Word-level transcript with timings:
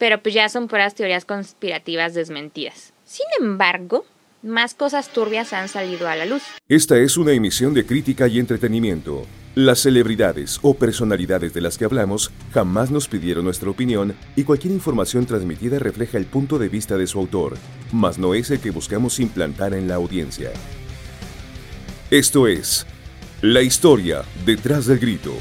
pero 0.00 0.22
pues 0.22 0.34
ya 0.34 0.48
son 0.48 0.66
puras 0.66 0.94
teorías 0.94 1.26
conspirativas 1.26 2.14
desmentidas. 2.14 2.94
Sin 3.04 3.26
embargo, 3.38 4.06
más 4.42 4.72
cosas 4.72 5.10
turbias 5.10 5.52
han 5.52 5.68
salido 5.68 6.08
a 6.08 6.16
la 6.16 6.24
luz. 6.24 6.42
Esta 6.68 6.96
es 6.96 7.18
una 7.18 7.32
emisión 7.32 7.74
de 7.74 7.84
crítica 7.84 8.26
y 8.26 8.38
entretenimiento. 8.38 9.26
Las 9.54 9.80
celebridades 9.80 10.58
o 10.62 10.72
personalidades 10.72 11.52
de 11.52 11.60
las 11.60 11.76
que 11.76 11.84
hablamos 11.84 12.30
jamás 12.54 12.90
nos 12.90 13.08
pidieron 13.08 13.44
nuestra 13.44 13.68
opinión 13.68 14.16
y 14.36 14.44
cualquier 14.44 14.72
información 14.72 15.26
transmitida 15.26 15.78
refleja 15.78 16.16
el 16.16 16.24
punto 16.24 16.58
de 16.58 16.70
vista 16.70 16.96
de 16.96 17.06
su 17.06 17.18
autor, 17.18 17.58
mas 17.92 18.16
no 18.16 18.32
es 18.32 18.50
el 18.50 18.60
que 18.60 18.70
buscamos 18.70 19.20
implantar 19.20 19.74
en 19.74 19.86
la 19.86 19.96
audiencia. 19.96 20.50
Esto 22.10 22.48
es 22.48 22.86
La 23.42 23.60
historia 23.60 24.22
detrás 24.46 24.86
del 24.86 24.98
grito. 24.98 25.34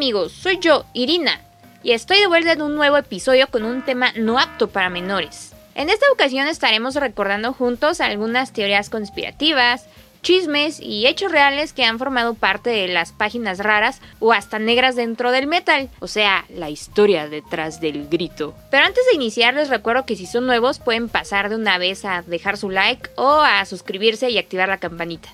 Amigos, 0.00 0.32
soy 0.32 0.58
yo, 0.60 0.86
Irina, 0.94 1.42
y 1.82 1.92
estoy 1.92 2.20
de 2.20 2.26
vuelta 2.26 2.52
en 2.52 2.62
un 2.62 2.74
nuevo 2.74 2.96
episodio 2.96 3.48
con 3.48 3.66
un 3.66 3.82
tema 3.84 4.14
no 4.16 4.38
apto 4.38 4.70
para 4.70 4.88
menores. 4.88 5.52
En 5.74 5.90
esta 5.90 6.06
ocasión 6.10 6.48
estaremos 6.48 6.94
recordando 6.94 7.52
juntos 7.52 8.00
algunas 8.00 8.54
teorías 8.54 8.88
conspirativas, 8.88 9.84
chismes 10.22 10.80
y 10.80 11.06
hechos 11.06 11.30
reales 11.30 11.74
que 11.74 11.84
han 11.84 11.98
formado 11.98 12.32
parte 12.32 12.70
de 12.70 12.88
las 12.88 13.12
páginas 13.12 13.58
raras 13.58 14.00
o 14.20 14.32
hasta 14.32 14.58
negras 14.58 14.96
dentro 14.96 15.32
del 15.32 15.46
metal, 15.46 15.90
o 15.98 16.06
sea, 16.06 16.46
la 16.48 16.70
historia 16.70 17.28
detrás 17.28 17.82
del 17.82 18.08
grito. 18.08 18.54
Pero 18.70 18.86
antes 18.86 19.04
de 19.10 19.16
iniciar 19.16 19.52
les 19.52 19.68
recuerdo 19.68 20.06
que 20.06 20.16
si 20.16 20.24
son 20.24 20.46
nuevos 20.46 20.78
pueden 20.78 21.10
pasar 21.10 21.50
de 21.50 21.56
una 21.56 21.76
vez 21.76 22.06
a 22.06 22.22
dejar 22.22 22.56
su 22.56 22.70
like 22.70 23.10
o 23.16 23.42
a 23.42 23.62
suscribirse 23.66 24.30
y 24.30 24.38
activar 24.38 24.70
la 24.70 24.78
campanita. 24.78 25.28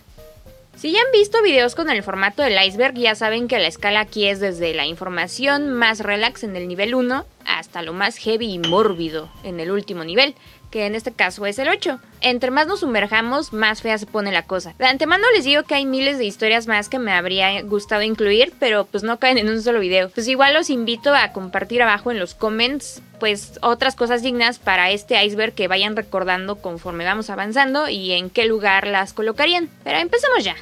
Si 0.76 0.92
ya 0.92 1.00
han 1.00 1.10
visto 1.10 1.42
videos 1.42 1.74
con 1.74 1.88
el 1.88 2.02
formato 2.02 2.42
del 2.42 2.62
iceberg, 2.62 2.94
ya 2.96 3.14
saben 3.14 3.48
que 3.48 3.58
la 3.58 3.66
escala 3.66 4.00
aquí 4.00 4.26
es 4.26 4.40
desde 4.40 4.74
la 4.74 4.84
información 4.84 5.70
más 5.70 6.00
relax 6.00 6.44
en 6.44 6.54
el 6.54 6.68
nivel 6.68 6.94
1 6.94 7.24
hasta 7.46 7.80
lo 7.80 7.94
más 7.94 8.18
heavy 8.18 8.52
y 8.52 8.58
mórbido 8.58 9.30
en 9.42 9.58
el 9.58 9.70
último 9.70 10.04
nivel, 10.04 10.34
que 10.76 10.84
en 10.84 10.94
este 10.94 11.10
caso 11.10 11.46
es 11.46 11.58
el 11.58 11.68
8. 11.68 11.98
Entre 12.20 12.50
más 12.50 12.66
nos 12.66 12.80
sumerjamos, 12.80 13.54
más 13.54 13.80
fea 13.80 13.96
se 13.96 14.04
pone 14.04 14.30
la 14.30 14.42
cosa. 14.42 14.74
De 14.78 14.84
antemano 14.84 15.24
les 15.34 15.46
digo 15.46 15.62
que 15.62 15.74
hay 15.74 15.86
miles 15.86 16.18
de 16.18 16.26
historias 16.26 16.66
más 16.66 16.90
que 16.90 16.98
me 16.98 17.12
habría 17.12 17.62
gustado 17.62 18.02
incluir, 18.02 18.52
pero 18.60 18.84
pues 18.84 19.02
no 19.02 19.18
caen 19.18 19.38
en 19.38 19.48
un 19.48 19.62
solo 19.62 19.80
video. 19.80 20.10
Pues 20.10 20.28
igual 20.28 20.52
los 20.52 20.68
invito 20.68 21.14
a 21.14 21.32
compartir 21.32 21.80
abajo 21.80 22.10
en 22.10 22.18
los 22.18 22.34
comments 22.34 23.00
pues 23.18 23.58
otras 23.62 23.96
cosas 23.96 24.20
dignas 24.20 24.58
para 24.58 24.90
este 24.90 25.24
iceberg 25.24 25.54
que 25.54 25.66
vayan 25.66 25.96
recordando 25.96 26.56
conforme 26.56 27.06
vamos 27.06 27.30
avanzando 27.30 27.88
y 27.88 28.12
en 28.12 28.28
qué 28.28 28.44
lugar 28.44 28.86
las 28.86 29.14
colocarían. 29.14 29.70
Pero 29.82 29.96
empecemos 29.96 30.44
ya. 30.44 30.56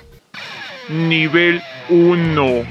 Nivel 0.89 1.61
1 1.89 2.65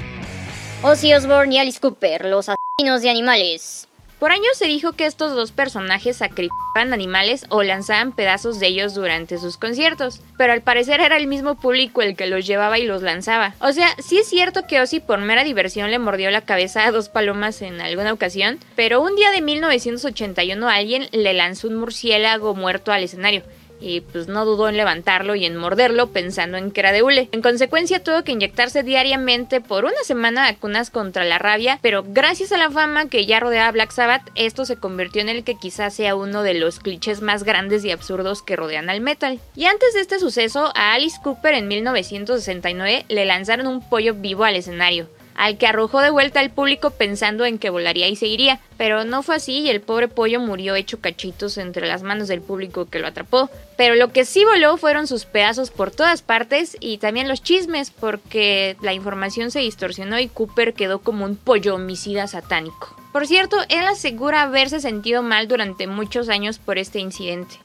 Ozzy 0.80 1.12
Osbourne 1.12 1.54
y 1.54 1.58
Alice 1.58 1.78
Cooper, 1.78 2.24
los 2.24 2.48
asesinos 2.48 3.02
de 3.02 3.10
animales. 3.10 3.86
Por 4.24 4.32
años 4.32 4.56
se 4.56 4.64
dijo 4.64 4.94
que 4.94 5.04
estos 5.04 5.34
dos 5.34 5.52
personajes 5.52 6.16
sacrificaban 6.16 6.94
animales 6.94 7.44
o 7.50 7.62
lanzaban 7.62 8.12
pedazos 8.12 8.58
de 8.58 8.68
ellos 8.68 8.94
durante 8.94 9.36
sus 9.36 9.58
conciertos, 9.58 10.22
pero 10.38 10.54
al 10.54 10.62
parecer 10.62 11.02
era 11.02 11.18
el 11.18 11.26
mismo 11.26 11.56
público 11.56 12.00
el 12.00 12.16
que 12.16 12.26
los 12.26 12.46
llevaba 12.46 12.78
y 12.78 12.86
los 12.86 13.02
lanzaba. 13.02 13.54
O 13.60 13.70
sea, 13.72 13.94
sí 13.98 14.16
es 14.16 14.26
cierto 14.26 14.66
que 14.66 14.80
Ozzy 14.80 15.00
por 15.00 15.18
mera 15.18 15.44
diversión 15.44 15.90
le 15.90 15.98
mordió 15.98 16.30
la 16.30 16.40
cabeza 16.40 16.86
a 16.86 16.90
dos 16.90 17.10
palomas 17.10 17.60
en 17.60 17.82
alguna 17.82 18.14
ocasión, 18.14 18.58
pero 18.76 19.02
un 19.02 19.14
día 19.14 19.30
de 19.30 19.42
1981 19.42 20.70
alguien 20.70 21.06
le 21.12 21.34
lanzó 21.34 21.68
un 21.68 21.74
murciélago 21.74 22.54
muerto 22.54 22.92
al 22.92 23.02
escenario 23.02 23.42
y 23.84 24.00
pues 24.00 24.28
no 24.28 24.44
dudó 24.44 24.68
en 24.68 24.76
levantarlo 24.76 25.34
y 25.34 25.44
en 25.44 25.56
morderlo 25.56 26.08
pensando 26.08 26.56
en 26.56 26.70
que 26.70 26.80
era 26.80 26.92
de 26.92 27.02
hule. 27.02 27.28
En 27.32 27.42
consecuencia 27.42 28.02
tuvo 28.02 28.24
que 28.24 28.32
inyectarse 28.32 28.82
diariamente 28.82 29.60
por 29.60 29.84
una 29.84 30.02
semana 30.04 30.50
vacunas 30.50 30.90
contra 30.90 31.24
la 31.24 31.38
rabia, 31.38 31.78
pero 31.82 32.04
gracias 32.06 32.52
a 32.52 32.58
la 32.58 32.70
fama 32.70 33.08
que 33.08 33.26
ya 33.26 33.40
rodeaba 33.40 33.68
a 33.68 33.72
Black 33.72 33.90
Sabbath, 33.90 34.30
esto 34.34 34.64
se 34.64 34.76
convirtió 34.76 35.20
en 35.22 35.28
el 35.28 35.44
que 35.44 35.56
quizás 35.56 35.94
sea 35.94 36.16
uno 36.16 36.42
de 36.42 36.54
los 36.54 36.80
clichés 36.80 37.20
más 37.20 37.44
grandes 37.44 37.84
y 37.84 37.90
absurdos 37.90 38.42
que 38.42 38.56
rodean 38.56 38.90
al 38.90 39.00
metal. 39.00 39.40
Y 39.54 39.66
antes 39.66 39.94
de 39.94 40.00
este 40.00 40.18
suceso, 40.18 40.72
a 40.74 40.94
Alice 40.94 41.18
Cooper 41.22 41.54
en 41.54 41.68
1969 41.68 43.04
le 43.08 43.24
lanzaron 43.24 43.66
un 43.66 43.86
pollo 43.88 44.14
vivo 44.14 44.44
al 44.44 44.56
escenario 44.56 45.08
al 45.34 45.58
que 45.58 45.66
arrojó 45.66 46.00
de 46.00 46.10
vuelta 46.10 46.40
al 46.40 46.50
público 46.50 46.90
pensando 46.90 47.44
en 47.44 47.58
que 47.58 47.70
volaría 47.70 48.08
y 48.08 48.16
seguiría, 48.16 48.60
pero 48.76 49.04
no 49.04 49.22
fue 49.22 49.36
así 49.36 49.60
y 49.60 49.70
el 49.70 49.80
pobre 49.80 50.08
pollo 50.08 50.40
murió 50.40 50.74
hecho 50.74 51.00
cachitos 51.00 51.58
entre 51.58 51.86
las 51.86 52.02
manos 52.02 52.28
del 52.28 52.40
público 52.40 52.86
que 52.86 52.98
lo 52.98 53.06
atrapó. 53.06 53.50
Pero 53.76 53.94
lo 53.94 54.12
que 54.12 54.24
sí 54.24 54.44
voló 54.44 54.76
fueron 54.76 55.06
sus 55.06 55.24
pedazos 55.24 55.70
por 55.70 55.90
todas 55.90 56.22
partes 56.22 56.76
y 56.80 56.98
también 56.98 57.28
los 57.28 57.42
chismes 57.42 57.90
porque 57.90 58.76
la 58.82 58.92
información 58.92 59.50
se 59.50 59.60
distorsionó 59.60 60.18
y 60.18 60.28
Cooper 60.28 60.74
quedó 60.74 61.00
como 61.00 61.24
un 61.24 61.36
pollo 61.36 61.74
homicida 61.74 62.26
satánico. 62.26 62.96
Por 63.12 63.26
cierto, 63.26 63.58
él 63.68 63.86
asegura 63.86 64.42
haberse 64.42 64.80
sentido 64.80 65.22
mal 65.22 65.46
durante 65.46 65.86
muchos 65.86 66.28
años 66.28 66.58
por 66.58 66.78
este 66.78 66.98
incidente. 66.98 67.56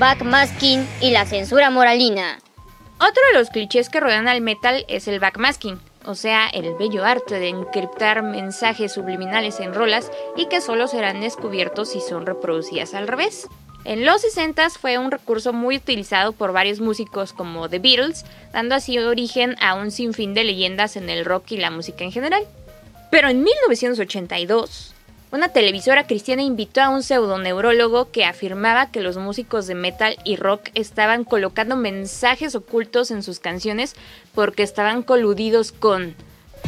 Backmasking 0.00 0.86
y 1.00 1.10
la 1.10 1.26
censura 1.26 1.70
moralina. 1.70 2.38
Otro 2.98 3.22
de 3.30 3.38
los 3.38 3.50
clichés 3.50 3.88
que 3.88 4.00
rodean 4.00 4.26
al 4.26 4.40
metal 4.40 4.84
es 4.88 5.06
el 5.06 5.20
backmasking, 5.20 5.78
o 6.06 6.14
sea, 6.14 6.48
el 6.48 6.74
bello 6.74 7.04
arte 7.04 7.38
de 7.38 7.48
encriptar 7.48 8.22
mensajes 8.22 8.92
subliminales 8.92 9.60
en 9.60 9.74
rolas 9.74 10.10
y 10.36 10.46
que 10.46 10.60
solo 10.60 10.88
serán 10.88 11.20
descubiertos 11.20 11.90
si 11.90 12.00
son 12.00 12.26
reproducidas 12.26 12.94
al 12.94 13.08
revés. 13.08 13.48
En 13.84 14.04
los 14.04 14.22
60 14.22 14.70
fue 14.70 14.98
un 14.98 15.12
recurso 15.12 15.52
muy 15.52 15.76
utilizado 15.76 16.32
por 16.32 16.52
varios 16.52 16.80
músicos 16.80 17.32
como 17.32 17.68
The 17.68 17.78
Beatles, 17.78 18.24
dando 18.52 18.74
así 18.74 18.98
origen 18.98 19.54
a 19.60 19.74
un 19.74 19.92
sinfín 19.92 20.34
de 20.34 20.42
leyendas 20.42 20.96
en 20.96 21.08
el 21.08 21.24
rock 21.24 21.52
y 21.52 21.58
la 21.58 21.70
música 21.70 22.02
en 22.02 22.10
general. 22.10 22.42
Pero 23.12 23.28
en 23.28 23.44
1982, 23.44 24.95
una 25.36 25.50
televisora 25.50 26.06
cristiana 26.06 26.42
invitó 26.42 26.80
a 26.80 26.88
un 26.88 27.02
pseudoneurólogo 27.02 28.10
que 28.10 28.24
afirmaba 28.24 28.90
que 28.90 29.02
los 29.02 29.18
músicos 29.18 29.66
de 29.66 29.74
metal 29.74 30.16
y 30.24 30.36
rock 30.36 30.70
estaban 30.74 31.24
colocando 31.24 31.76
mensajes 31.76 32.54
ocultos 32.54 33.10
en 33.10 33.22
sus 33.22 33.38
canciones 33.38 33.94
porque 34.34 34.62
estaban 34.62 35.02
coludidos 35.02 35.72
con 35.72 36.14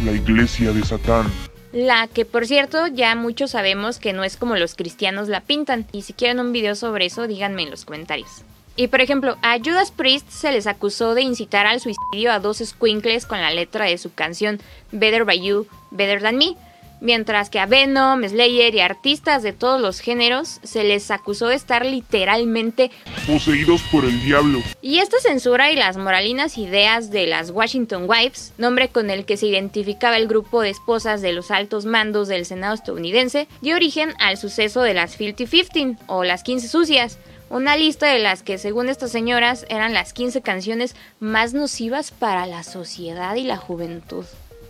la 0.04 0.12
iglesia 0.12 0.72
de 0.72 0.84
Satán. 0.84 1.32
La 1.72 2.08
que 2.08 2.26
por 2.26 2.46
cierto 2.46 2.86
ya 2.88 3.14
muchos 3.14 3.52
sabemos 3.52 3.98
que 3.98 4.12
no 4.12 4.22
es 4.22 4.36
como 4.36 4.54
los 4.56 4.74
cristianos 4.74 5.28
la 5.28 5.40
pintan. 5.40 5.86
Y 5.92 6.02
si 6.02 6.12
quieren 6.12 6.38
un 6.38 6.52
video 6.52 6.74
sobre 6.74 7.06
eso, 7.06 7.26
díganme 7.26 7.62
en 7.62 7.70
los 7.70 7.86
comentarios. 7.86 8.42
Y 8.76 8.88
por 8.88 9.00
ejemplo, 9.00 9.38
a 9.42 9.58
Judas 9.58 9.90
Priest 9.90 10.30
se 10.30 10.52
les 10.52 10.66
acusó 10.66 11.14
de 11.14 11.22
incitar 11.22 11.66
al 11.66 11.80
suicidio 11.80 12.30
a 12.30 12.38
dos 12.38 12.58
squinkles 12.58 13.24
con 13.26 13.40
la 13.40 13.50
letra 13.50 13.86
de 13.86 13.98
su 13.98 14.12
canción 14.12 14.60
Better 14.92 15.24
By 15.24 15.40
You, 15.40 15.66
Better 15.90 16.22
Than 16.22 16.36
Me 16.36 16.54
mientras 17.00 17.50
que 17.50 17.60
a 17.60 17.66
Venom, 17.66 18.22
Slayer 18.26 18.74
y 18.74 18.80
artistas 18.80 19.42
de 19.42 19.52
todos 19.52 19.80
los 19.80 20.00
géneros 20.00 20.60
se 20.62 20.84
les 20.84 21.10
acusó 21.10 21.48
de 21.48 21.54
estar 21.54 21.84
literalmente 21.84 22.90
poseídos 23.26 23.82
por 23.90 24.04
el 24.04 24.20
diablo. 24.22 24.62
Y 24.82 24.98
esta 24.98 25.18
censura 25.20 25.70
y 25.70 25.76
las 25.76 25.96
moralinas 25.96 26.58
ideas 26.58 27.10
de 27.10 27.26
las 27.26 27.50
Washington 27.50 28.06
Wives, 28.08 28.52
nombre 28.58 28.88
con 28.88 29.10
el 29.10 29.24
que 29.24 29.36
se 29.36 29.46
identificaba 29.46 30.16
el 30.16 30.28
grupo 30.28 30.62
de 30.62 30.70
esposas 30.70 31.22
de 31.22 31.32
los 31.32 31.50
altos 31.50 31.84
mandos 31.84 32.28
del 32.28 32.46
Senado 32.46 32.74
estadounidense, 32.74 33.48
dio 33.60 33.76
origen 33.76 34.14
al 34.18 34.36
suceso 34.36 34.82
de 34.82 34.94
las 34.94 35.16
Filthy 35.16 35.46
Fifteen 35.46 35.98
o 36.06 36.24
las 36.24 36.42
15 36.42 36.68
sucias, 36.68 37.18
una 37.50 37.76
lista 37.76 38.06
de 38.06 38.18
las 38.18 38.42
que 38.42 38.58
según 38.58 38.88
estas 38.88 39.10
señoras 39.10 39.64
eran 39.68 39.94
las 39.94 40.12
15 40.12 40.42
canciones 40.42 40.94
más 41.18 41.54
nocivas 41.54 42.10
para 42.10 42.46
la 42.46 42.62
sociedad 42.62 43.34
y 43.36 43.44
la 43.44 43.56
juventud. 43.56 44.24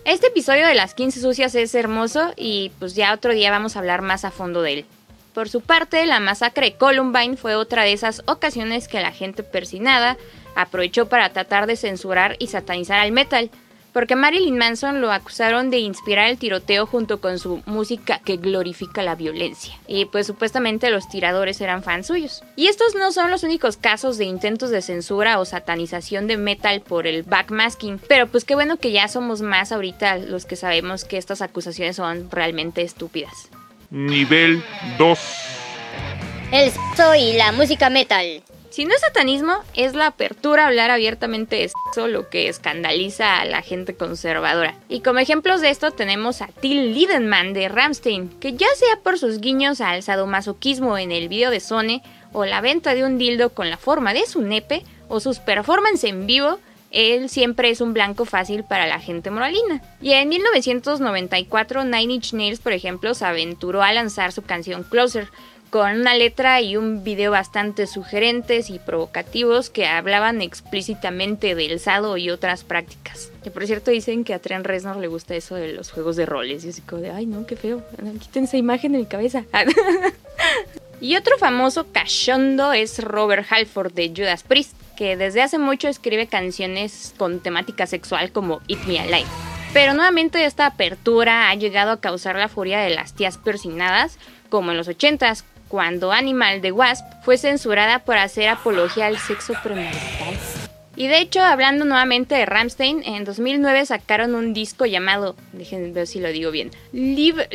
Este 0.08 0.28
episodio 0.28 0.66
de 0.66 0.74
las 0.74 0.94
15 0.94 1.20
sucias 1.20 1.54
es 1.54 1.74
hermoso 1.74 2.32
y 2.34 2.72
pues 2.78 2.94
ya 2.94 3.12
otro 3.12 3.34
día 3.34 3.50
vamos 3.50 3.76
a 3.76 3.80
hablar 3.80 4.00
más 4.00 4.24
a 4.24 4.30
fondo 4.30 4.62
de 4.62 4.72
él. 4.72 4.86
Por 5.34 5.50
su 5.50 5.60
parte, 5.60 6.06
la 6.06 6.19
masacre 6.19 6.70
de 6.70 6.76
Columbine 6.76 7.36
fue 7.36 7.56
otra 7.56 7.82
de 7.82 7.92
esas 7.92 8.22
ocasiones 8.24 8.88
que 8.88 9.02
la 9.02 9.12
gente 9.12 9.42
persinada 9.42 10.16
aprovechó 10.56 11.10
para 11.10 11.28
tratar 11.34 11.66
de 11.66 11.76
censurar 11.76 12.36
y 12.38 12.47
satanizar 12.47 13.00
al 13.00 13.12
metal, 13.12 13.50
porque 13.93 14.16
Marilyn 14.16 14.59
Manson 14.59 15.01
lo 15.01 15.12
acusaron 15.12 15.71
de 15.71 15.78
inspirar 15.78 16.28
el 16.28 16.39
tiroteo 16.39 16.86
junto 16.86 17.21
con 17.21 17.39
su 17.39 17.62
música 17.66 18.21
que 18.24 18.36
glorifica 18.36 19.03
la 19.03 19.15
violencia. 19.15 19.74
Y 19.86 20.04
pues 20.07 20.27
supuestamente 20.27 20.91
los 20.91 21.09
tiradores 21.09 21.60
eran 21.60 21.83
fans 21.83 22.07
suyos. 22.07 22.42
Y 22.57 22.68
estos 22.68 22.95
no 22.95 23.12
son 23.12 23.30
los 23.30 23.42
únicos 23.42 23.77
casos 23.77 24.18
de 24.18 24.24
intentos 24.24 24.71
de 24.71 24.83
censura 24.83 25.39
o 25.39 25.45
satanización 25.45 26.27
de 26.27 26.36
metal 26.36 26.80
por 26.80 27.07
el 27.07 27.22
backmasking, 27.22 28.01
pero 28.09 28.27
pues 28.27 28.45
qué 28.45 28.54
bueno 28.54 28.77
que 28.77 28.92
ya 28.92 29.09
somos 29.09 29.42
más 29.42 29.72
ahorita 29.72 30.18
los 30.18 30.45
que 30.45 30.57
sabemos 30.57 31.04
que 31.04 31.18
estas 31.18 31.42
acusaciones 31.42 31.97
son 31.97 32.30
realmente 32.30 32.83
estúpidas. 32.83 33.48
Nivel 33.91 34.62
2 34.98 35.18
El 36.53 36.72
y 37.18 37.33
la 37.34 37.53
música 37.53 37.89
metal. 37.89 38.42
Si 38.78 38.84
no 38.84 38.95
es 38.95 39.01
satanismo, 39.01 39.54
es 39.75 39.95
la 39.95 40.07
apertura 40.07 40.63
a 40.63 40.66
hablar 40.69 40.92
abiertamente 40.92 41.57
de 41.57 41.69
sexo 41.69 42.07
lo 42.07 42.28
que 42.28 42.48
escandaliza 42.48 43.41
a 43.41 43.45
la 43.45 43.60
gente 43.60 43.97
conservadora. 43.97 44.77
Y 44.89 45.01
como 45.01 45.19
ejemplos 45.19 45.60
de 45.60 45.71
esto 45.71 45.91
tenemos 45.91 46.42
a 46.42 46.47
Till 46.47 46.95
Lindemann 46.95 47.54
de 47.54 47.69
Ramstein, 47.69 48.28
que 48.39 48.53
ya 48.53 48.69
sea 48.77 49.01
por 49.03 49.19
sus 49.19 49.41
guiños 49.41 49.80
al 49.80 50.04
sadomasoquismo 50.04 50.97
en 50.97 51.10
el 51.10 51.28
video 51.28 51.51
de 51.51 51.59
Sone, 51.59 52.04
o 52.33 52.45
la 52.45 52.60
venta 52.60 52.95
de 52.95 53.03
un 53.03 53.19
dildo 53.19 53.51
con 53.51 53.69
la 53.69 53.78
forma 53.78 54.15
de 54.15 54.25
su 54.27 54.42
nepe, 54.42 54.84
o 55.09 55.19
sus 55.19 55.41
performances 55.41 56.09
en 56.09 56.28
vivo, 56.28 56.60
él 56.92 57.28
siempre 57.28 57.71
es 57.71 57.81
un 57.81 57.92
blanco 57.92 58.27
fácil 58.27 58.63
para 58.63 58.86
la 58.86 59.01
gente 59.01 59.33
moralina. 59.33 59.83
Y 60.01 60.13
en 60.13 60.28
1994 60.28 61.84
Nine 61.84 62.15
Inch 62.15 62.33
Nails, 62.33 62.60
por 62.60 62.72
ejemplo, 62.72 63.13
se 63.15 63.24
aventuró 63.24 63.83
a 63.83 63.92
lanzar 63.92 64.31
su 64.31 64.42
canción 64.42 64.84
Closer, 64.84 65.28
con 65.70 66.00
una 66.00 66.15
letra 66.15 66.60
y 66.60 66.76
un 66.76 67.04
video 67.04 67.30
bastante 67.30 67.86
sugerentes 67.86 68.70
y 68.70 68.78
provocativos 68.78 69.70
que 69.70 69.86
hablaban 69.86 70.41
explícitamente 70.41 71.54
del 71.54 71.78
sado 71.80 72.16
y 72.16 72.30
otras 72.30 72.65
prácticas. 72.65 73.30
Que 73.42 73.50
por 73.50 73.66
cierto 73.66 73.91
dicen 73.91 74.24
que 74.24 74.34
a 74.34 74.38
Trent 74.38 74.66
Reznor 74.66 74.97
le 74.97 75.09
gusta 75.09 75.34
eso 75.34 75.54
de 75.54 75.72
los 75.72 75.91
juegos 75.91 76.16
de 76.16 76.26
roles 76.26 76.65
y 76.65 76.70
así 76.70 76.80
como 76.82 77.03
de, 77.03 77.10
ay 77.10 77.26
no, 77.26 77.47
qué 77.47 77.56
feo, 77.56 77.82
quiten 78.20 78.44
esa 78.44 78.56
imagen 78.56 78.92
de 78.92 78.98
mi 78.98 79.06
cabeza. 79.06 79.44
y 81.00 81.16
otro 81.16 81.36
famoso 81.38 81.86
cachondo 81.92 82.72
es 82.72 83.03
Robert 83.03 83.47
Halford 83.50 83.92
de 83.92 84.12
Judas 84.16 84.42
Priest, 84.42 84.74
que 84.97 85.16
desde 85.16 85.42
hace 85.42 85.59
mucho 85.59 85.88
escribe 85.88 86.26
canciones 86.26 87.14
con 87.18 87.41
temática 87.41 87.86
sexual 87.86 88.32
como 88.32 88.60
Eat 88.68 88.84
Me 88.86 89.00
Alive. 89.00 89.28
Pero 89.72 89.92
nuevamente 89.92 90.44
esta 90.44 90.66
apertura 90.66 91.50
ha 91.50 91.54
llegado 91.54 91.92
a 91.92 92.00
causar 92.00 92.36
la 92.36 92.48
furia 92.48 92.80
de 92.80 92.91
las 92.91 93.12
tías 93.14 93.36
persinadas, 93.36 94.18
como 94.48 94.71
en 94.71 94.78
los 94.78 94.88
80s, 94.88 95.44
cuando 95.68 96.12
Animal 96.12 96.60
de 96.60 96.72
Wasp 96.72 97.04
fue 97.22 97.38
censurada 97.38 98.00
por 98.00 98.16
hacer 98.16 98.48
apología 98.48 99.06
al 99.06 99.18
sexo 99.18 99.54
premarital. 99.62 100.36
Y 100.97 101.06
de 101.06 101.20
hecho, 101.20 101.41
hablando 101.42 101.84
nuevamente 101.84 102.34
de 102.34 102.44
Ramstein, 102.44 103.04
en 103.04 103.24
2009 103.24 103.86
sacaron 103.86 104.34
un 104.34 104.53
disco 104.53 104.84
llamado, 104.84 105.36
déjenme 105.53 105.92
ver 105.92 106.09
si 106.09 106.18
lo 106.18 106.28
digo 106.30 106.50
bien, 106.50 106.72
Live, 106.92 107.48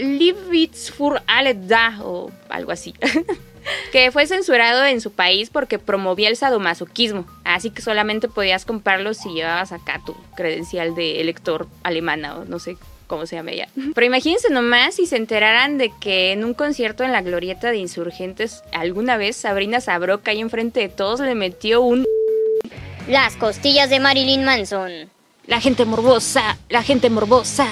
It's 0.54 0.90
for 0.90 1.22
Alle 1.28 1.54
Da 1.54 2.00
o 2.02 2.32
algo 2.48 2.72
así. 2.72 2.94
que 3.92 4.12
fue 4.12 4.28
censurado 4.28 4.86
en 4.86 5.02
su 5.02 5.12
país 5.12 5.50
porque 5.50 5.78
promovía 5.78 6.30
el 6.30 6.38
sadomasoquismo, 6.38 7.26
así 7.44 7.70
que 7.70 7.82
solamente 7.82 8.30
podías 8.30 8.64
comprarlo 8.64 9.14
si 9.14 9.34
llevabas 9.34 9.74
acá 9.74 10.02
tu 10.06 10.16
credencial 10.36 10.96
de 10.96 11.20
elector 11.20 11.68
alemana 11.84 12.38
o 12.38 12.46
no 12.46 12.60
sé 12.60 12.78
cómo 13.14 13.28
se 13.28 13.36
llama 13.36 13.52
ella. 13.52 13.68
Pero 13.94 14.08
imagínense 14.08 14.50
nomás 14.50 14.96
si 14.96 15.06
se 15.06 15.18
enteraran 15.18 15.78
de 15.78 15.92
que 16.02 16.32
en 16.32 16.44
un 16.44 16.56
concierto 16.56 17.04
en 17.04 17.12
la 17.12 17.22
glorieta 17.22 17.70
de 17.70 17.78
insurgentes 17.78 18.64
alguna 18.72 19.18
vez 19.18 19.36
Sabrina 19.36 19.82
Sabroca 19.82 20.32
ahí 20.32 20.42
enfrente 20.42 20.80
de 20.80 20.90
todos 20.90 21.20
le 21.20 21.36
metió 21.36 21.82
un... 21.82 22.06
Las 23.08 23.36
costillas 23.36 23.92
de 23.92 24.00
Marilyn 24.00 24.44
Manson. 24.44 25.12
La 25.46 25.62
gente 25.62 25.86
morbosa, 25.86 26.58
la 26.70 26.82
gente 26.82 27.12
morbosa. 27.12 27.68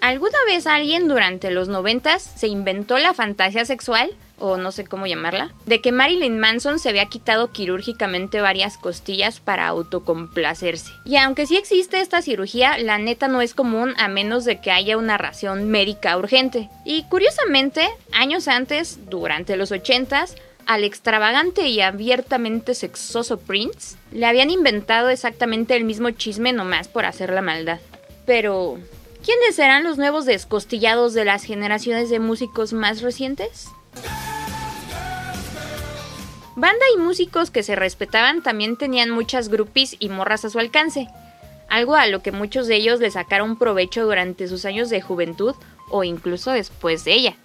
¿Alguna 0.00 0.38
vez 0.46 0.68
alguien 0.68 1.08
durante 1.08 1.50
los 1.50 1.68
noventas 1.68 2.22
se 2.22 2.46
inventó 2.46 2.98
la 2.98 3.14
fantasía 3.14 3.64
sexual 3.64 4.10
o 4.40 4.56
no 4.56 4.72
sé 4.72 4.84
cómo 4.84 5.06
llamarla, 5.06 5.52
de 5.66 5.80
que 5.80 5.92
Marilyn 5.92 6.38
Manson 6.38 6.78
se 6.78 6.88
había 6.88 7.06
quitado 7.06 7.50
quirúrgicamente 7.50 8.40
varias 8.40 8.78
costillas 8.78 9.40
para 9.40 9.66
autocomplacerse. 9.66 10.92
Y 11.04 11.16
aunque 11.16 11.46
sí 11.46 11.56
existe 11.56 12.00
esta 12.00 12.22
cirugía, 12.22 12.78
la 12.78 12.98
neta 12.98 13.28
no 13.28 13.42
es 13.42 13.54
común 13.54 13.94
a 13.98 14.08
menos 14.08 14.44
de 14.44 14.60
que 14.60 14.70
haya 14.70 14.96
una 14.96 15.18
ración 15.18 15.68
médica 15.68 16.16
urgente. 16.16 16.68
Y 16.84 17.04
curiosamente, 17.04 17.88
años 18.12 18.48
antes, 18.48 18.98
durante 19.08 19.56
los 19.56 19.72
80s, 19.72 20.34
al 20.66 20.84
extravagante 20.84 21.66
y 21.68 21.80
abiertamente 21.80 22.74
sexoso 22.74 23.38
Prince, 23.38 23.96
le 24.12 24.26
habían 24.26 24.50
inventado 24.50 25.08
exactamente 25.08 25.74
el 25.74 25.84
mismo 25.84 26.10
chisme 26.10 26.52
nomás 26.52 26.88
por 26.88 27.06
hacer 27.06 27.32
la 27.32 27.40
maldad. 27.40 27.80
Pero, 28.26 28.78
¿quiénes 29.24 29.56
serán 29.56 29.84
los 29.84 29.96
nuevos 29.96 30.26
descostillados 30.26 31.14
de 31.14 31.24
las 31.24 31.44
generaciones 31.44 32.10
de 32.10 32.20
músicos 32.20 32.74
más 32.74 33.00
recientes? 33.00 33.68
Banda 36.58 36.84
y 36.92 36.98
músicos 36.98 37.52
que 37.52 37.62
se 37.62 37.76
respetaban 37.76 38.42
también 38.42 38.76
tenían 38.76 39.10
muchas 39.10 39.48
groupies 39.48 39.94
y 40.00 40.08
morras 40.08 40.44
a 40.44 40.50
su 40.50 40.58
alcance, 40.58 41.06
algo 41.68 41.94
a 41.94 42.08
lo 42.08 42.20
que 42.20 42.32
muchos 42.32 42.66
de 42.66 42.74
ellos 42.74 42.98
le 42.98 43.12
sacaron 43.12 43.56
provecho 43.56 44.04
durante 44.04 44.48
sus 44.48 44.64
años 44.64 44.90
de 44.90 45.00
juventud 45.00 45.54
o 45.88 46.02
incluso 46.02 46.50
después 46.50 47.04
de 47.04 47.12
ella. 47.12 47.36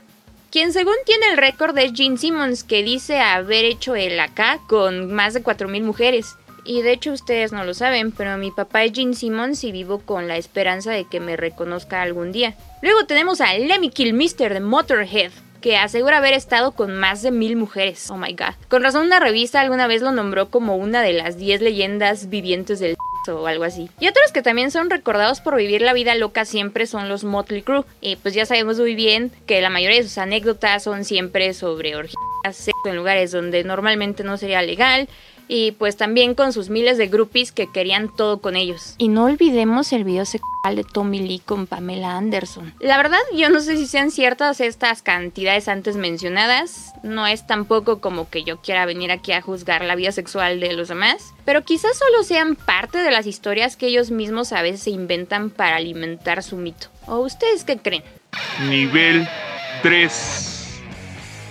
Quien 0.49 0.73
según 0.73 0.95
tiene 1.05 1.27
el 1.27 1.37
récord 1.37 1.77
es 1.77 1.93
Gene 1.93 2.17
Simmons, 2.17 2.63
que 2.63 2.81
dice 2.81 3.19
haber 3.19 3.65
hecho 3.65 3.93
el 3.93 4.19
acá 4.19 4.59
con 4.67 5.13
más 5.13 5.35
de 5.35 5.43
4.000 5.43 5.83
mujeres. 5.83 6.35
Y 6.65 6.81
de 6.81 6.93
hecho 6.93 7.11
ustedes 7.11 7.51
no 7.51 7.65
lo 7.65 7.75
saben, 7.75 8.11
pero 8.11 8.35
mi 8.39 8.49
papá 8.49 8.83
es 8.83 8.93
Gene 8.93 9.13
Simmons 9.13 9.63
y 9.63 9.71
vivo 9.71 9.99
con 9.99 10.27
la 10.27 10.37
esperanza 10.37 10.89
de 10.89 11.05
que 11.05 11.19
me 11.19 11.37
reconozca 11.37 12.01
algún 12.01 12.31
día. 12.31 12.55
Luego 12.81 13.05
tenemos 13.05 13.41
a 13.41 13.53
Lemmy 13.53 13.91
Kilmister 13.91 14.55
de 14.55 14.59
Motorhead, 14.59 15.31
que 15.63 15.77
asegura 15.77 16.17
haber 16.17 16.33
estado 16.33 16.73
con 16.73 16.93
más 16.93 17.21
de 17.21 17.31
mil 17.31 17.55
mujeres. 17.55 18.11
Oh 18.11 18.17
my 18.17 18.33
god. 18.33 18.53
Con 18.67 18.83
razón 18.83 19.05
una 19.05 19.21
revista 19.21 19.61
alguna 19.61 19.87
vez 19.87 20.01
lo 20.01 20.11
nombró 20.11 20.49
como 20.49 20.75
una 20.75 21.01
de 21.01 21.13
las 21.13 21.37
10 21.37 21.61
leyendas 21.61 22.29
vivientes 22.29 22.81
del 22.81 22.97
o 23.31 23.47
algo 23.47 23.63
así. 23.63 23.89
Y 24.01 24.09
otros 24.09 24.33
que 24.33 24.41
también 24.41 24.71
son 24.71 24.89
recordados 24.89 25.39
por 25.39 25.55
vivir 25.55 25.81
la 25.81 25.93
vida 25.93 26.15
loca 26.15 26.43
siempre 26.43 26.85
son 26.85 27.07
los 27.07 27.23
Motley 27.23 27.61
Crue. 27.61 27.85
Y 28.01 28.17
pues 28.17 28.33
ya 28.33 28.45
sabemos 28.45 28.77
muy 28.77 28.93
bien 28.93 29.31
que 29.45 29.61
la 29.61 29.69
mayoría 29.69 29.99
de 29.99 30.03
sus 30.03 30.17
anécdotas 30.17 30.83
son 30.83 31.05
siempre 31.05 31.53
sobre 31.53 31.95
orgías, 31.95 32.67
en 32.85 32.95
lugares 32.97 33.31
donde 33.31 33.63
normalmente 33.63 34.25
no 34.25 34.35
sería 34.35 34.61
legal 34.61 35.07
y 35.47 35.71
pues 35.73 35.97
también 35.97 36.35
con 36.35 36.53
sus 36.53 36.69
miles 36.69 36.97
de 36.97 37.07
groupies 37.07 37.51
que 37.51 37.71
querían 37.71 38.13
todo 38.15 38.39
con 38.39 38.55
ellos. 38.55 38.95
Y 38.97 39.07
no 39.07 39.25
olvidemos 39.25 39.93
el 39.93 40.03
video 40.03 40.25
sexual 40.25 40.75
de 40.75 40.83
Tommy 40.83 41.19
Lee 41.19 41.41
con 41.45 41.67
Pamela 41.67 42.17
Anderson. 42.17 42.73
La 42.79 42.97
verdad, 42.97 43.19
yo 43.35 43.49
no 43.49 43.59
sé 43.59 43.77
si 43.77 43.85
sean 43.85 44.11
ciertas 44.11 44.61
estas 44.61 45.01
cantidades 45.01 45.67
antes 45.67 45.95
mencionadas. 45.95 46.93
No 47.03 47.27
es 47.27 47.45
tampoco 47.45 47.99
como 47.99 48.29
que 48.29 48.43
yo 48.43 48.61
quiera 48.61 48.85
venir 48.85 49.11
aquí 49.11 49.33
a 49.33 49.41
juzgar 49.41 49.83
la 49.83 49.95
vida 49.95 50.11
sexual 50.11 50.59
de 50.59 50.73
los 50.73 50.87
demás. 50.87 51.33
Pero 51.45 51.63
quizás 51.63 51.97
solo 51.97 52.23
sean 52.23 52.55
parte 52.55 52.99
de 52.99 53.11
las 53.11 53.27
historias 53.27 53.75
que 53.75 53.87
ellos 53.87 54.11
mismos 54.11 54.53
a 54.53 54.61
veces 54.61 54.83
se 54.83 54.91
inventan 54.91 55.49
para 55.49 55.75
alimentar 55.75 56.43
su 56.43 56.55
mito. 56.55 56.87
¿O 57.05 57.19
ustedes 57.19 57.63
qué 57.63 57.77
creen? 57.77 58.03
Nivel 58.69 59.27
3. 59.81 60.59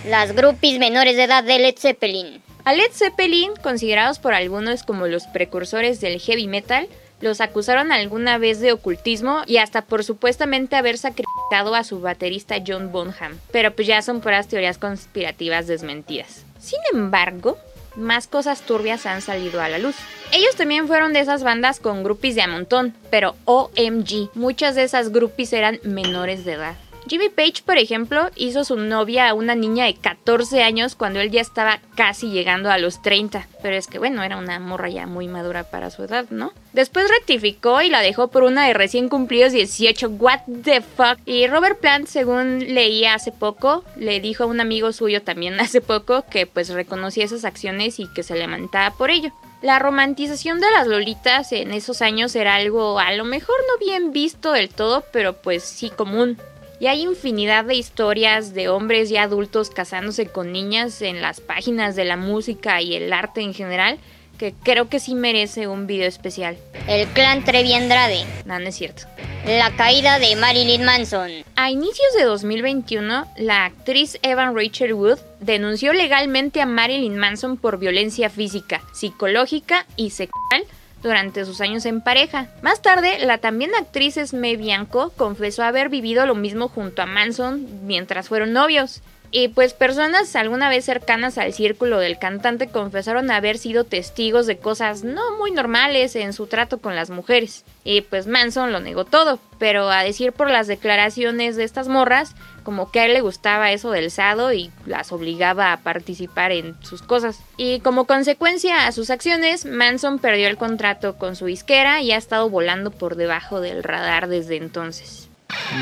Las 0.09 0.35
groupies 0.35 0.79
menores 0.79 1.15
de 1.15 1.23
edad 1.23 1.43
de 1.43 1.59
Led 1.59 1.75
Zeppelin. 1.77 2.42
A 2.65 2.73
Led 2.73 2.91
Zeppelin, 2.93 3.51
considerados 3.61 4.19
por 4.19 4.33
algunos 4.33 4.83
como 4.83 5.07
los 5.07 5.27
precursores 5.27 5.99
del 5.99 6.21
heavy 6.21 6.47
metal, 6.47 6.87
los 7.19 7.41
acusaron 7.41 7.91
alguna 7.91 8.37
vez 8.37 8.61
de 8.61 8.71
ocultismo 8.71 9.41
y 9.45 9.57
hasta 9.57 9.81
por 9.81 10.05
supuestamente 10.05 10.77
haber 10.77 10.97
sacrificado 10.97 11.75
a 11.75 11.83
su 11.83 11.99
baterista 11.99 12.55
John 12.65 12.93
Bonham. 12.93 13.37
Pero 13.51 13.75
pues 13.75 13.87
ya 13.87 14.01
son 14.01 14.21
puras 14.21 14.47
teorías 14.47 14.77
conspirativas 14.77 15.67
desmentidas. 15.67 16.45
Sin 16.57 16.79
embargo, 16.93 17.57
más 17.97 18.27
cosas 18.27 18.61
turbias 18.61 19.05
han 19.05 19.21
salido 19.21 19.61
a 19.61 19.67
la 19.67 19.77
luz. 19.77 19.95
Ellos 20.31 20.55
también 20.55 20.87
fueron 20.87 21.11
de 21.11 21.19
esas 21.19 21.43
bandas 21.43 21.81
con 21.81 22.01
groupies 22.03 22.35
de 22.35 22.43
a 22.43 22.47
montón, 22.47 22.95
pero 23.09 23.35
OMG, 23.43 24.29
muchas 24.35 24.75
de 24.75 24.83
esas 24.83 25.11
groupies 25.11 25.51
eran 25.51 25.81
menores 25.83 26.45
de 26.45 26.53
edad. 26.53 26.75
Jimmy 27.07 27.29
Page, 27.29 27.63
por 27.65 27.77
ejemplo, 27.77 28.29
hizo 28.35 28.63
su 28.63 28.77
novia 28.77 29.29
a 29.29 29.33
una 29.33 29.55
niña 29.55 29.85
de 29.85 29.95
14 29.95 30.63
años 30.63 30.95
cuando 30.95 31.19
él 31.19 31.31
ya 31.31 31.41
estaba 31.41 31.79
casi 31.95 32.31
llegando 32.31 32.71
a 32.71 32.77
los 32.77 33.01
30. 33.01 33.47
Pero 33.61 33.75
es 33.75 33.87
que 33.87 33.99
bueno, 33.99 34.23
era 34.23 34.37
una 34.37 34.59
morra 34.59 34.89
ya 34.89 35.05
muy 35.05 35.27
madura 35.27 35.63
para 35.63 35.89
su 35.89 36.03
edad, 36.03 36.25
¿no? 36.29 36.53
Después 36.71 37.09
rectificó 37.09 37.81
y 37.81 37.89
la 37.89 38.01
dejó 38.01 38.29
por 38.29 38.43
una 38.43 38.65
de 38.65 38.73
recién 38.73 39.09
cumplidos 39.09 39.51
18. 39.51 40.09
What 40.09 40.39
the 40.63 40.81
fuck? 40.81 41.19
Y 41.25 41.47
Robert 41.47 41.79
Plant, 41.79 42.07
según 42.07 42.59
leía 42.59 43.13
hace 43.15 43.31
poco, 43.31 43.83
le 43.97 44.19
dijo 44.21 44.45
a 44.45 44.47
un 44.47 44.61
amigo 44.61 44.91
suyo 44.93 45.21
también 45.21 45.59
hace 45.59 45.81
poco 45.81 46.23
que 46.29 46.47
pues 46.47 46.69
reconocía 46.69 47.25
esas 47.25 47.45
acciones 47.45 47.99
y 47.99 48.07
que 48.07 48.23
se 48.23 48.35
levantaba 48.35 48.95
por 48.95 49.11
ello. 49.11 49.31
La 49.61 49.79
romantización 49.79 50.59
de 50.59 50.69
las 50.71 50.87
lolitas 50.87 51.53
en 51.53 51.71
esos 51.71 52.01
años 52.01 52.35
era 52.35 52.55
algo 52.55 52.99
a 52.99 53.13
lo 53.13 53.23
mejor 53.23 53.55
no 53.69 53.85
bien 53.85 54.11
visto 54.11 54.51
del 54.51 54.67
todo, 54.67 55.05
pero 55.13 55.33
pues 55.41 55.63
sí 55.63 55.89
común. 55.89 56.37
Y 56.79 56.87
hay 56.87 57.01
infinidad 57.01 57.65
de 57.65 57.75
historias 57.75 58.53
de 58.53 58.69
hombres 58.69 59.11
y 59.11 59.17
adultos 59.17 59.69
casándose 59.69 60.27
con 60.27 60.51
niñas 60.51 61.01
en 61.01 61.21
las 61.21 61.39
páginas 61.39 61.95
de 61.95 62.05
la 62.05 62.17
música 62.17 62.81
y 62.81 62.95
el 62.95 63.13
arte 63.13 63.41
en 63.41 63.53
general 63.53 63.99
que 64.37 64.53
creo 64.63 64.89
que 64.89 64.99
sí 64.99 65.15
merece 65.15 65.67
un 65.67 65.87
video 65.87 66.07
especial. 66.07 66.57
El 66.87 67.07
clan 67.09 67.43
Trevi 67.43 67.73
Andrade. 67.73 68.25
No, 68.45 68.59
no 68.59 68.67
es 68.67 68.75
cierto. 68.75 69.03
La 69.45 69.75
caída 69.75 70.19
de 70.19 70.35
Marilyn 70.35 70.83
Manson. 70.83 71.29
A 71.55 71.69
inicios 71.69 72.13
de 72.17 72.23
2021, 72.23 73.25
la 73.37 73.65
actriz 73.65 74.17
Evan 74.21 74.55
Rachel 74.55 74.93
Wood 74.93 75.19
denunció 75.41 75.93
legalmente 75.93 76.61
a 76.61 76.65
Marilyn 76.65 77.17
Manson 77.17 77.57
por 77.57 77.77
violencia 77.77 78.29
física, 78.29 78.81
psicológica 78.93 79.85
y 79.95 80.11
sexual 80.11 80.63
durante 81.03 81.45
sus 81.45 81.61
años 81.61 81.85
en 81.85 82.01
pareja. 82.01 82.47
Más 82.61 82.81
tarde, 82.81 83.19
la 83.19 83.37
también 83.37 83.75
actriz 83.75 84.17
Esme 84.17 84.55
Bianco 84.55 85.11
confesó 85.15 85.63
haber 85.63 85.89
vivido 85.89 86.25
lo 86.25 86.33
mismo 86.33 86.69
junto 86.69 87.01
a 87.01 87.05
Manson 87.05 87.85
mientras 87.85 88.29
fueron 88.29 88.53
novios. 88.53 89.01
Y 89.35 89.47
pues 89.47 89.73
personas 89.73 90.35
alguna 90.35 90.69
vez 90.69 90.85
cercanas 90.85 91.39
al 91.39 91.53
círculo 91.53 91.97
del 91.97 92.19
cantante 92.19 92.67
confesaron 92.67 93.31
haber 93.31 93.57
sido 93.57 93.83
testigos 93.83 94.45
de 94.45 94.59
cosas 94.59 95.03
no 95.03 95.39
muy 95.39 95.49
normales 95.49 96.15
en 96.15 96.33
su 96.33 96.45
trato 96.45 96.77
con 96.77 96.95
las 96.95 97.09
mujeres. 97.09 97.65
Y 97.83 98.01
pues 98.01 98.27
Manson 98.27 98.71
lo 98.71 98.79
negó 98.79 99.05
todo, 99.05 99.39
pero 99.57 99.89
a 99.89 100.03
decir 100.03 100.33
por 100.33 100.51
las 100.51 100.67
declaraciones 100.67 101.55
de 101.55 101.63
estas 101.63 101.87
morras, 101.87 102.35
como 102.61 102.91
que 102.91 102.99
a 102.99 103.05
él 103.05 103.13
le 103.13 103.21
gustaba 103.21 103.71
eso 103.71 103.89
del 103.89 104.11
sado 104.11 104.53
y 104.53 104.69
las 104.85 105.11
obligaba 105.11 105.73
a 105.73 105.77
participar 105.77 106.51
en 106.51 106.75
sus 106.83 107.01
cosas. 107.01 107.39
Y 107.57 107.79
como 107.79 108.05
consecuencia 108.05 108.85
a 108.85 108.91
sus 108.91 109.09
acciones, 109.09 109.65
Manson 109.65 110.19
perdió 110.19 110.47
el 110.47 110.57
contrato 110.57 111.17
con 111.17 111.35
su 111.35 111.47
disquera 111.47 112.01
y 112.01 112.11
ha 112.11 112.17
estado 112.17 112.51
volando 112.51 112.91
por 112.91 113.15
debajo 113.15 113.61
del 113.61 113.81
radar 113.81 114.27
desde 114.27 114.57
entonces. 114.57 115.27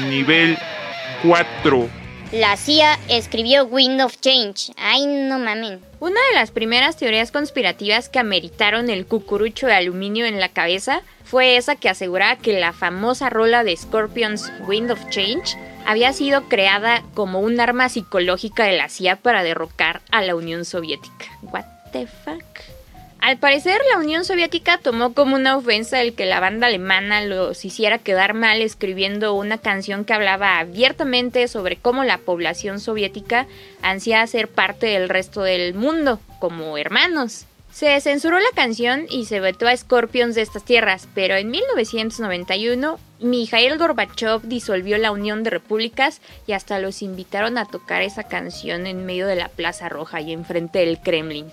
Nivel 0.08 0.58
4. 1.24 2.01
La 2.32 2.56
CIA 2.56 2.98
escribió 3.10 3.66
Wind 3.66 4.00
of 4.00 4.18
Change. 4.22 4.72
Ay, 4.78 5.06
no 5.06 5.38
mamen. 5.38 5.82
Una 6.00 6.20
de 6.30 6.36
las 6.36 6.52
primeras 6.52 6.96
teorías 6.96 7.30
conspirativas 7.30 8.08
que 8.08 8.20
ameritaron 8.20 8.90
el 8.90 9.06
cucurucho 9.06 9.68
de 9.68 9.74
aluminio 9.74 10.26
en 10.26 10.40
la 10.40 10.48
cabeza 10.48 11.02
fue 11.26 11.58
esa 11.58 11.76
que 11.76 11.90
aseguraba 11.90 12.38
que 12.38 12.58
la 12.58 12.72
famosa 12.72 13.30
rola 13.30 13.66
de 13.66 13.76
Scorpions 13.76 14.50
Wind 14.66 14.92
of 14.92 15.10
Change 15.10 15.58
había 15.86 16.14
sido 16.14 16.48
creada 16.48 17.04
como 17.16 17.42
un 17.42 17.60
arma 17.60 17.90
psicológica 17.90 18.64
de 18.64 18.78
la 18.78 18.88
CIA 18.88 19.18
para 19.18 19.44
derrocar 19.44 20.02
a 20.10 20.22
la 20.22 20.34
Unión 20.34 20.64
Soviética. 20.64 21.26
What 21.42 21.66
the 21.92 22.08
fuck? 22.08 22.81
Al 23.22 23.38
parecer, 23.38 23.80
la 23.92 24.00
Unión 24.00 24.26
Soviética 24.26 24.80
tomó 24.80 25.14
como 25.14 25.36
una 25.36 25.56
ofensa 25.56 26.02
el 26.02 26.16
que 26.16 26.26
la 26.26 26.40
banda 26.40 26.66
alemana 26.66 27.24
los 27.24 27.64
hiciera 27.64 28.00
quedar 28.00 28.34
mal 28.34 28.64
escribiendo 28.64 29.36
una 29.36 29.60
canción 29.60 30.06
que 30.06 30.14
hablaba 30.14 30.58
abiertamente 30.58 31.48
sobre 31.48 31.78
cómo 31.78 32.04
la 32.04 32.18
población 32.18 32.80
soviética 32.80 33.46
ansía 33.84 34.26
ser 34.26 34.48
parte 34.48 34.88
del 34.88 35.08
resto 35.08 35.44
del 35.44 35.76
mundo, 35.76 36.20
como 36.40 36.80
hermanos. 36.80 37.46
Se 37.72 38.02
censuró 38.02 38.40
la 38.40 38.50
canción 38.56 39.06
y 39.08 39.26
se 39.26 39.40
vetó 39.40 39.68
a 39.68 39.78
Scorpions 39.78 40.34
de 40.34 40.42
estas 40.42 40.66
tierras, 40.66 41.08
pero 41.14 41.36
en 41.36 41.52
1991 41.52 43.00
Mikhail 43.20 43.78
Gorbachev 43.78 44.42
disolvió 44.42 44.98
la 44.98 45.12
Unión 45.12 45.44
de 45.44 45.52
Repúblicas 45.52 46.22
y 46.48 46.54
hasta 46.54 46.80
los 46.80 47.04
invitaron 47.04 47.60
a 47.60 47.66
tocar 47.66 48.02
esa 48.02 48.24
canción 48.24 48.88
en 48.88 49.06
medio 49.06 49.28
de 49.28 49.36
la 49.36 49.50
Plaza 49.50 49.90
Roja 49.90 50.22
y 50.22 50.34
enfrente 50.34 50.80
del 50.80 51.00
Kremlin. 51.00 51.52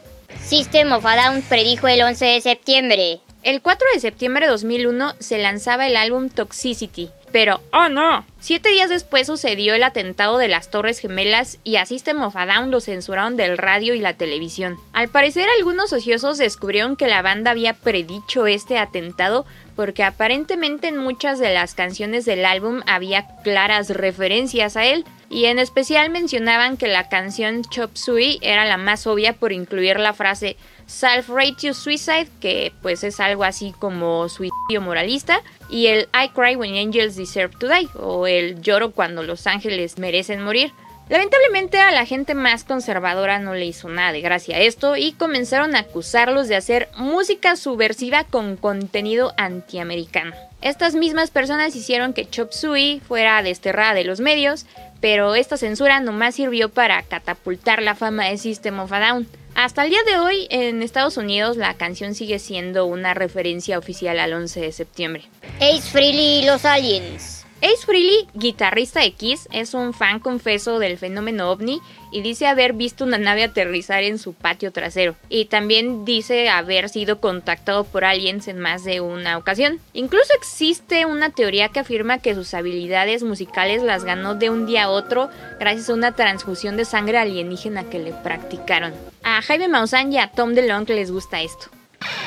System 0.49 0.93
of 0.93 1.05
a 1.05 1.15
Down 1.15 1.43
predijo 1.43 1.89
el 1.89 2.01
11 2.01 2.25
de 2.25 2.41
septiembre. 2.41 3.21
El 3.43 3.61
4 3.61 3.87
de 3.93 4.01
septiembre 4.01 4.47
de 4.47 4.53
2001 4.53 5.13
se 5.19 5.37
lanzaba 5.37 5.87
el 5.87 5.95
álbum 5.95 6.31
Toxicity, 6.31 7.11
pero 7.31 7.61
¡oh 7.71 7.91
no! 7.91 8.25
Siete 8.41 8.71
días 8.71 8.89
después 8.89 9.27
sucedió 9.27 9.75
el 9.75 9.83
atentado 9.83 10.39
de 10.39 10.49
las 10.49 10.71
Torres 10.71 11.01
Gemelas 11.01 11.59
y 11.65 11.77
a 11.77 11.85
System 11.85 12.23
of 12.23 12.35
a 12.35 12.47
Down 12.47 12.71
lo 12.71 12.81
censuraron 12.81 13.37
del 13.37 13.59
radio 13.59 13.93
y 13.93 14.01
la 14.01 14.15
televisión. 14.15 14.79
Al 14.95 15.09
parecer 15.09 15.47
algunos 15.59 15.93
ociosos 15.93 16.39
descubrieron 16.39 16.97
que 16.97 17.09
la 17.09 17.21
banda 17.21 17.51
había 17.51 17.75
predicho 17.75 18.47
este 18.47 18.79
atentado 18.79 19.45
porque 19.77 20.03
aparentemente 20.03 20.89
en 20.89 20.97
muchas 20.97 21.39
de 21.39 21.53
las 21.53 21.75
canciones 21.75 22.25
del 22.25 22.47
álbum 22.47 22.81
había 22.87 23.27
claras 23.45 23.91
referencias 23.91 24.79
a 24.79 24.87
él, 24.87 25.05
y 25.31 25.47
en 25.47 25.59
especial 25.59 26.11
mencionaban 26.11 26.77
que 26.77 26.89
la 26.89 27.09
canción 27.09 27.63
Chop 27.63 27.97
Suey 27.97 28.39
era 28.41 28.65
la 28.65 28.77
más 28.77 29.07
obvia 29.07 29.35
por 29.35 29.53
incluir 29.53 29.99
la 29.99 30.15
frase 30.15 30.57
Self-Righteous 30.87 31.77
Suicide, 31.77 32.29
que 32.41 32.73
pues 32.81 33.05
es 33.05 33.21
algo 33.21 33.45
así 33.45 33.75
como 33.79 34.29
suicidio 34.29 34.81
moralista, 34.81 35.43
y 35.69 35.89
el 35.89 36.09
I 36.15 36.31
Cry 36.35 36.57
When 36.57 36.77
Angels 36.77 37.17
Deserve 37.17 37.55
to 37.59 37.69
Die, 37.69 37.89
o 37.95 38.27
el 38.27 38.63
lloro 38.63 38.93
cuando 38.93 39.23
los 39.23 39.47
ángeles 39.47 39.99
merecen 39.99 40.43
morir. 40.43 40.73
Lamentablemente 41.09 41.79
a 41.81 41.91
la 41.91 42.05
gente 42.05 42.35
más 42.35 42.65
conservadora 42.65 43.39
no 43.39 43.55
le 43.55 43.65
hizo 43.65 43.89
nada 43.89 44.13
de 44.13 44.21
gracia 44.21 44.61
esto 44.61 44.97
y 44.97 45.13
comenzaron 45.13 45.75
a 45.75 45.81
acusarlos 45.81 46.49
de 46.49 46.57
hacer 46.57 46.89
música 46.97 47.57
subversiva 47.57 48.25
con 48.25 48.57
contenido 48.57 49.33
antiamericano. 49.39 50.35
Estas 50.61 50.95
mismas 50.95 51.31
personas 51.31 51.75
hicieron 51.77 52.13
que 52.13 52.29
Chop 52.29 52.53
Suey 52.53 53.01
fuera 53.07 53.43
desterrada 53.43 53.95
de 53.95 54.05
los 54.05 54.21
medios, 54.21 54.67
pero 55.01 55.35
esta 55.35 55.57
censura 55.57 56.01
nomás 56.01 56.35
sirvió 56.35 56.69
para 56.69 57.03
catapultar 57.03 57.81
la 57.81 57.95
fama 57.95 58.27
de 58.27 58.37
System 58.37 58.79
of 58.81 58.93
a 58.93 59.01
Down. 59.01 59.29
Hasta 59.55 59.85
el 59.85 59.91
día 59.91 60.03
de 60.07 60.19
hoy, 60.19 60.47
en 60.51 60.83
Estados 60.83 61.17
Unidos, 61.17 61.57
la 61.57 61.75
canción 61.75 62.15
sigue 62.15 62.39
siendo 62.39 62.87
una 62.87 63.15
referencia 63.15 63.79
oficial 63.79 64.19
al 64.21 64.33
11 64.33 64.61
de 64.61 64.73
septiembre. 64.73 65.25
Ace 65.61 65.91
Frehley 65.91 66.43
y 66.43 66.47
los 66.47 66.65
aliens. 66.65 67.38
Ace 67.61 67.85
Frehley, 67.85 68.29
guitarrista 68.35 69.01
de 69.01 69.11
Kiss, 69.11 69.49
es 69.51 69.75
un 69.75 69.93
fan 69.93 70.21
confeso 70.21 70.79
del 70.79 70.97
fenómeno 70.97 71.51
ovni 71.51 71.81
y 72.13 72.23
dice 72.23 72.47
haber 72.47 72.73
visto 72.73 73.05
una 73.05 73.19
nave 73.19 73.43
aterrizar 73.43 74.05
en 74.05 74.19
su 74.19 74.33
patio 74.33 74.71
trasero. 74.71 75.17
Y 75.29 75.47
también 75.47 76.05
dice 76.05 76.49
haber 76.51 76.89
sido 76.89 77.21
contactado 77.21 77.83
por 77.83 78.05
aliens 78.05 78.47
en 78.47 78.61
más 78.61 78.85
de 78.85 79.01
una 79.01 79.37
ocasión. 79.37 79.81
Incluso 79.93 80.33
existe 80.37 81.05
una 81.05 81.31
teoría 81.31 81.71
que 81.71 81.81
afirma 81.81 82.19
que 82.19 82.37
sus 82.37 82.55
habilidades 82.55 83.25
musicales 83.25 83.83
las 83.83 84.05
ganó 84.05 84.37
de 84.37 84.51
un 84.51 84.65
día 84.67 84.85
a 84.85 84.91
otro 84.91 85.29
gracias 85.59 85.91
a 85.91 85.95
una 85.95 86.13
transfusión 86.13 86.77
de 86.77 86.85
sangre 86.85 87.19
alienígena 87.19 87.91
que 87.91 87.99
le 87.99 88.13
practicaron. 88.13 88.95
A 89.25 89.43
Jaime 89.43 89.67
Maussan 89.67 90.13
y 90.13 90.19
a 90.19 90.31
Tom 90.31 90.55
DeLonge 90.55 90.95
les 90.95 91.11
gusta 91.11 91.43
esto. 91.43 91.67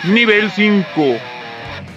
Nivel 0.03 0.51
5 0.51 1.40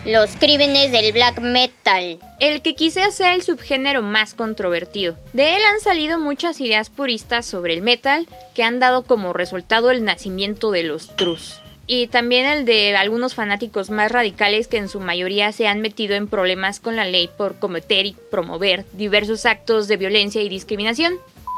los 0.04 0.36
crímenes 0.36 0.92
del 0.92 1.12
black 1.12 1.40
metal. 1.40 2.18
El 2.38 2.60
que 2.60 2.74
quise 2.74 3.10
ser 3.10 3.32
el 3.34 3.42
subgénero 3.42 4.02
más 4.02 4.34
controvertido. 4.34 5.16
De 5.32 5.56
él 5.56 5.62
han 5.64 5.80
salido 5.80 6.18
muchas 6.18 6.60
ideas 6.60 6.90
puristas 6.90 7.46
sobre 7.46 7.72
el 7.72 7.80
metal 7.82 8.28
que 8.54 8.62
han 8.62 8.80
dado 8.80 9.04
como 9.04 9.32
resultado 9.32 9.90
el 9.90 10.04
nacimiento 10.04 10.70
de 10.70 10.82
los 10.82 11.16
trus. 11.16 11.60
Y 11.86 12.06
también 12.08 12.46
el 12.46 12.64
de 12.64 12.96
algunos 12.96 13.34
fanáticos 13.34 13.90
más 13.90 14.10
radicales 14.10 14.68
que 14.68 14.78
en 14.78 14.88
su 14.88 15.00
mayoría 15.00 15.52
se 15.52 15.68
han 15.68 15.80
metido 15.80 16.14
en 16.14 16.28
problemas 16.28 16.80
con 16.80 16.96
la 16.96 17.04
ley 17.04 17.28
por 17.36 17.58
cometer 17.58 18.06
y 18.06 18.16
promover 18.30 18.84
diversos 18.92 19.46
actos 19.46 19.88
de 19.88 19.96
violencia 19.96 20.42
y 20.42 20.48
discriminación. 20.48 21.14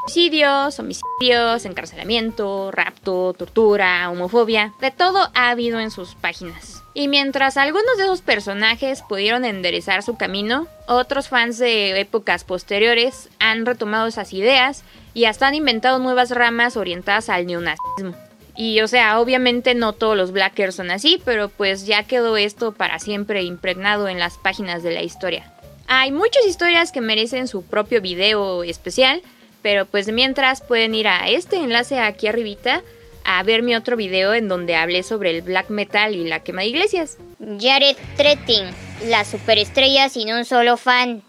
Suicidios, 0.06 0.78
homicidios, 0.78 1.64
encarcelamiento, 1.64 2.70
rapto, 2.70 3.34
tortura, 3.34 4.08
homofobia, 4.08 4.72
de 4.80 4.92
todo 4.92 5.30
ha 5.34 5.50
habido 5.50 5.80
en 5.80 5.90
sus 5.90 6.14
páginas. 6.14 6.75
Y 6.98 7.08
mientras 7.08 7.58
algunos 7.58 7.98
de 7.98 8.04
esos 8.04 8.22
personajes 8.22 9.02
pudieron 9.02 9.44
enderezar 9.44 10.02
su 10.02 10.16
camino, 10.16 10.66
otros 10.86 11.28
fans 11.28 11.58
de 11.58 12.00
épocas 12.00 12.44
posteriores 12.44 13.28
han 13.38 13.66
retomado 13.66 14.06
esas 14.06 14.32
ideas 14.32 14.82
y 15.12 15.26
hasta 15.26 15.46
han 15.46 15.54
inventado 15.54 15.98
nuevas 15.98 16.30
ramas 16.30 16.78
orientadas 16.78 17.28
al 17.28 17.46
neonazismo. 17.46 18.16
Y 18.56 18.80
o 18.80 18.88
sea, 18.88 19.20
obviamente 19.20 19.74
no 19.74 19.92
todos 19.92 20.16
los 20.16 20.32
Blackers 20.32 20.76
son 20.76 20.90
así, 20.90 21.20
pero 21.22 21.50
pues 21.50 21.84
ya 21.84 22.04
quedó 22.04 22.38
esto 22.38 22.72
para 22.72 22.98
siempre 22.98 23.42
impregnado 23.42 24.08
en 24.08 24.18
las 24.18 24.38
páginas 24.38 24.82
de 24.82 24.94
la 24.94 25.02
historia. 25.02 25.52
Hay 25.88 26.12
muchas 26.12 26.46
historias 26.46 26.92
que 26.92 27.02
merecen 27.02 27.46
su 27.46 27.62
propio 27.62 28.00
video 28.00 28.64
especial, 28.64 29.20
pero 29.60 29.84
pues 29.84 30.10
mientras 30.10 30.62
pueden 30.62 30.94
ir 30.94 31.08
a 31.08 31.28
este 31.28 31.56
enlace 31.56 31.98
aquí 31.98 32.26
arribita 32.26 32.82
a 33.26 33.42
ver 33.42 33.62
mi 33.62 33.74
otro 33.74 33.96
video 33.96 34.32
en 34.34 34.48
donde 34.48 34.76
hablé 34.76 35.02
sobre 35.02 35.30
el 35.30 35.42
black 35.42 35.68
metal 35.68 36.14
y 36.14 36.24
la 36.24 36.40
quema 36.40 36.62
de 36.62 36.68
iglesias. 36.68 37.18
Jared 37.60 37.96
Tretting, 38.16 38.64
la 39.08 39.24
superestrella 39.24 40.08
sin 40.08 40.32
un 40.32 40.44
solo 40.44 40.76
fan. 40.76 41.22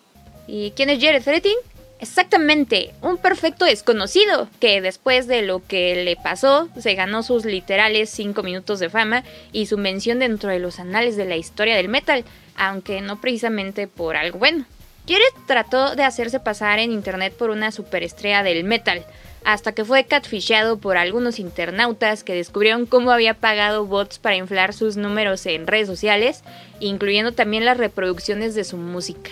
¿Y 0.47 0.71
quién 0.71 0.91
es 0.91 1.03
Jared 1.03 1.23
Tretting? 1.23 1.57
Exactamente, 1.99 2.93
un 3.01 3.17
perfecto 3.17 3.65
desconocido 3.65 4.47
que 4.59 4.81
después 4.81 5.25
de 5.25 5.41
lo 5.41 5.65
que 5.65 6.03
le 6.03 6.15
pasó 6.15 6.69
se 6.79 6.93
ganó 6.93 7.23
sus 7.23 7.43
literales 7.43 8.11
5 8.11 8.43
minutos 8.43 8.79
de 8.79 8.91
fama 8.91 9.23
y 9.51 9.65
su 9.65 9.79
mención 9.79 10.19
dentro 10.19 10.51
de 10.51 10.59
los 10.59 10.79
anales 10.79 11.17
de 11.17 11.25
la 11.25 11.37
historia 11.37 11.75
del 11.75 11.89
metal, 11.89 12.23
aunque 12.55 13.01
no 13.01 13.19
precisamente 13.19 13.87
por 13.87 14.15
algo 14.15 14.37
bueno. 14.37 14.65
Jared 15.07 15.23
trató 15.47 15.95
de 15.95 16.03
hacerse 16.03 16.39
pasar 16.39 16.77
en 16.77 16.91
internet 16.91 17.33
por 17.33 17.49
una 17.49 17.71
superestrella 17.71 18.43
del 18.43 18.63
metal, 18.63 19.03
hasta 19.47 19.71
que 19.71 19.85
fue 19.85 20.03
catfishado 20.03 20.77
por 20.77 20.97
algunos 20.97 21.39
internautas 21.39 22.25
que 22.25 22.35
descubrieron 22.35 22.85
cómo 22.85 23.11
había 23.11 23.33
pagado 23.33 23.85
bots 23.85 24.19
para 24.19 24.35
inflar 24.35 24.73
sus 24.73 24.97
números 24.97 25.45
en 25.45 25.67
redes 25.67 25.87
sociales, 25.87 26.43
incluyendo 26.81 27.31
también 27.31 27.63
las 27.63 27.77
reproducciones 27.77 28.55
de 28.55 28.65
su 28.65 28.75
música. 28.75 29.31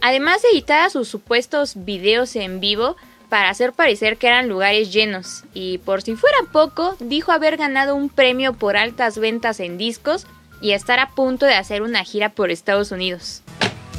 Además 0.00 0.40
editaba 0.50 0.88
sus 0.88 1.08
supuestos 1.08 1.84
videos 1.84 2.34
en 2.34 2.60
vivo 2.60 2.96
para 3.28 3.50
hacer 3.50 3.74
parecer 3.74 4.16
que 4.16 4.28
eran 4.28 4.48
lugares 4.48 4.90
llenos, 4.90 5.44
y 5.52 5.78
por 5.78 6.00
si 6.00 6.16
fuera 6.16 6.38
poco, 6.50 6.96
dijo 6.98 7.30
haber 7.30 7.58
ganado 7.58 7.94
un 7.94 8.08
premio 8.08 8.54
por 8.54 8.78
altas 8.78 9.18
ventas 9.18 9.60
en 9.60 9.76
discos 9.76 10.26
y 10.62 10.72
estar 10.72 10.98
a 10.98 11.10
punto 11.10 11.44
de 11.44 11.56
hacer 11.56 11.82
una 11.82 12.04
gira 12.04 12.30
por 12.30 12.50
Estados 12.50 12.90
Unidos. 12.90 13.42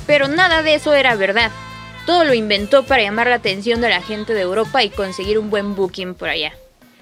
Pero 0.08 0.30
nada 0.30 0.64
de 0.64 0.74
eso 0.74 0.96
era 0.96 1.16
verdad. 1.16 1.52
Todo 2.08 2.24
lo 2.24 2.34
inventó 2.34 2.84
para 2.84 3.04
llamar 3.04 3.28
la 3.28 3.36
atención 3.36 3.82
de 3.82 3.90
la 3.90 4.02
gente 4.02 4.34
de 4.34 4.40
Europa 4.40 4.82
y 4.82 4.90
conseguir 4.90 5.38
un 5.38 5.50
buen 5.50 5.76
booking 5.76 6.16
por 6.16 6.30
allá. 6.30 6.54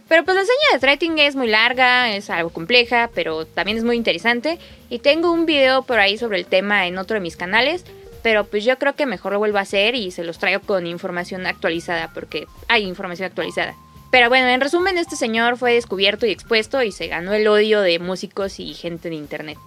Pero 0.07 0.25
pues 0.25 0.35
la 0.35 0.41
seña 0.41 0.73
de 0.73 0.79
Threating 0.79 1.19
es 1.19 1.35
muy 1.35 1.47
larga, 1.47 2.15
es 2.15 2.31
algo 2.31 2.49
compleja, 2.49 3.11
pero 3.13 3.45
también 3.45 3.77
es 3.77 3.83
muy 3.83 3.97
interesante. 3.97 4.57
Y 4.89 4.97
tengo 4.97 5.31
un 5.31 5.45
video 5.45 5.83
por 5.83 5.99
ahí 5.99 6.17
sobre 6.17 6.39
el 6.39 6.47
tema 6.47 6.87
en 6.87 6.97
otro 6.97 7.13
de 7.13 7.21
mis 7.21 7.37
canales. 7.37 7.85
pero 8.23 8.45
pues 8.45 8.65
yo 8.65 8.79
creo 8.79 8.95
que 8.95 9.05
mejor 9.05 9.33
lo 9.33 9.37
vuelvo 9.37 9.59
a 9.59 9.61
hacer 9.61 9.93
y 9.93 10.09
se 10.09 10.23
los 10.23 10.39
traigo 10.39 10.59
con 10.59 10.87
información 10.87 11.45
actualizada, 11.45 12.11
porque 12.11 12.47
hay 12.67 12.81
información 12.81 13.27
actualizada. 13.27 13.75
Pero 14.09 14.29
bueno, 14.29 14.47
en 14.47 14.61
resumen, 14.61 14.97
este 14.97 15.15
señor 15.15 15.57
fue 15.57 15.75
descubierto 15.75 16.25
y 16.25 16.31
expuesto 16.31 16.81
y 16.81 16.91
se 16.91 17.05
ganó 17.05 17.33
el 17.33 17.47
odio 17.47 17.81
de 17.81 17.99
músicos 17.99 18.59
y 18.59 18.73
gente 18.73 19.09
de 19.09 19.15
internet. 19.15 19.59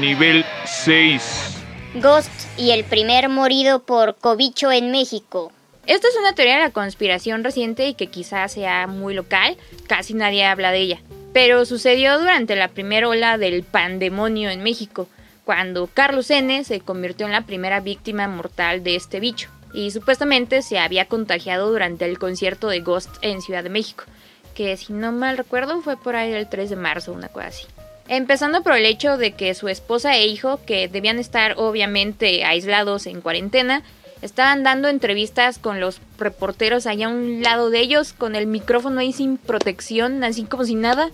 Nivel 0.00 0.44
6. 0.64 1.61
Ghost 1.94 2.30
y 2.56 2.70
el 2.70 2.84
primer 2.84 3.28
morido 3.28 3.82
por 3.82 4.16
cobicho 4.16 4.72
en 4.72 4.90
México. 4.90 5.52
Esta 5.86 6.08
es 6.08 6.16
una 6.16 6.34
teoría 6.34 6.54
de 6.54 6.62
la 6.62 6.70
conspiración 6.70 7.44
reciente 7.44 7.86
y 7.86 7.94
que 7.94 8.06
quizás 8.06 8.52
sea 8.52 8.86
muy 8.86 9.12
local, 9.12 9.58
casi 9.88 10.14
nadie 10.14 10.46
habla 10.46 10.72
de 10.72 10.78
ella. 10.78 11.00
Pero 11.34 11.66
sucedió 11.66 12.18
durante 12.18 12.56
la 12.56 12.68
primera 12.68 13.08
ola 13.08 13.36
del 13.36 13.62
pandemonio 13.62 14.48
en 14.48 14.62
México, 14.62 15.06
cuando 15.44 15.86
Carlos 15.86 16.30
N 16.30 16.64
se 16.64 16.80
convirtió 16.80 17.26
en 17.26 17.32
la 17.32 17.44
primera 17.44 17.80
víctima 17.80 18.26
mortal 18.26 18.82
de 18.82 18.96
este 18.96 19.20
bicho, 19.20 19.50
y 19.74 19.90
supuestamente 19.90 20.62
se 20.62 20.78
había 20.78 21.08
contagiado 21.08 21.70
durante 21.70 22.06
el 22.06 22.18
concierto 22.18 22.68
de 22.68 22.80
Ghost 22.80 23.16
en 23.20 23.42
Ciudad 23.42 23.64
de 23.64 23.70
México, 23.70 24.04
que 24.54 24.78
si 24.78 24.94
no 24.94 25.12
mal 25.12 25.36
recuerdo 25.36 25.82
fue 25.82 25.98
por 25.98 26.16
ahí 26.16 26.32
el 26.32 26.48
3 26.48 26.70
de 26.70 26.76
marzo, 26.76 27.12
una 27.12 27.28
cosa 27.28 27.48
así. 27.48 27.66
Empezando 28.08 28.62
por 28.62 28.74
el 28.74 28.84
hecho 28.84 29.16
de 29.16 29.32
que 29.32 29.54
su 29.54 29.68
esposa 29.68 30.16
e 30.16 30.26
hijo, 30.26 30.60
que 30.66 30.88
debían 30.88 31.18
estar 31.18 31.54
obviamente 31.56 32.44
aislados 32.44 33.06
en 33.06 33.20
cuarentena, 33.20 33.82
estaban 34.22 34.62
dando 34.62 34.88
entrevistas 34.88 35.58
con 35.58 35.80
los 35.80 36.00
reporteros 36.18 36.86
allá 36.86 37.06
a 37.06 37.10
un 37.10 37.42
lado 37.42 37.70
de 37.70 37.80
ellos, 37.80 38.12
con 38.12 38.34
el 38.36 38.46
micrófono 38.46 39.00
ahí 39.00 39.12
sin 39.12 39.36
protección, 39.36 40.24
así 40.24 40.44
como 40.44 40.64
si 40.64 40.74
nada. 40.74 41.10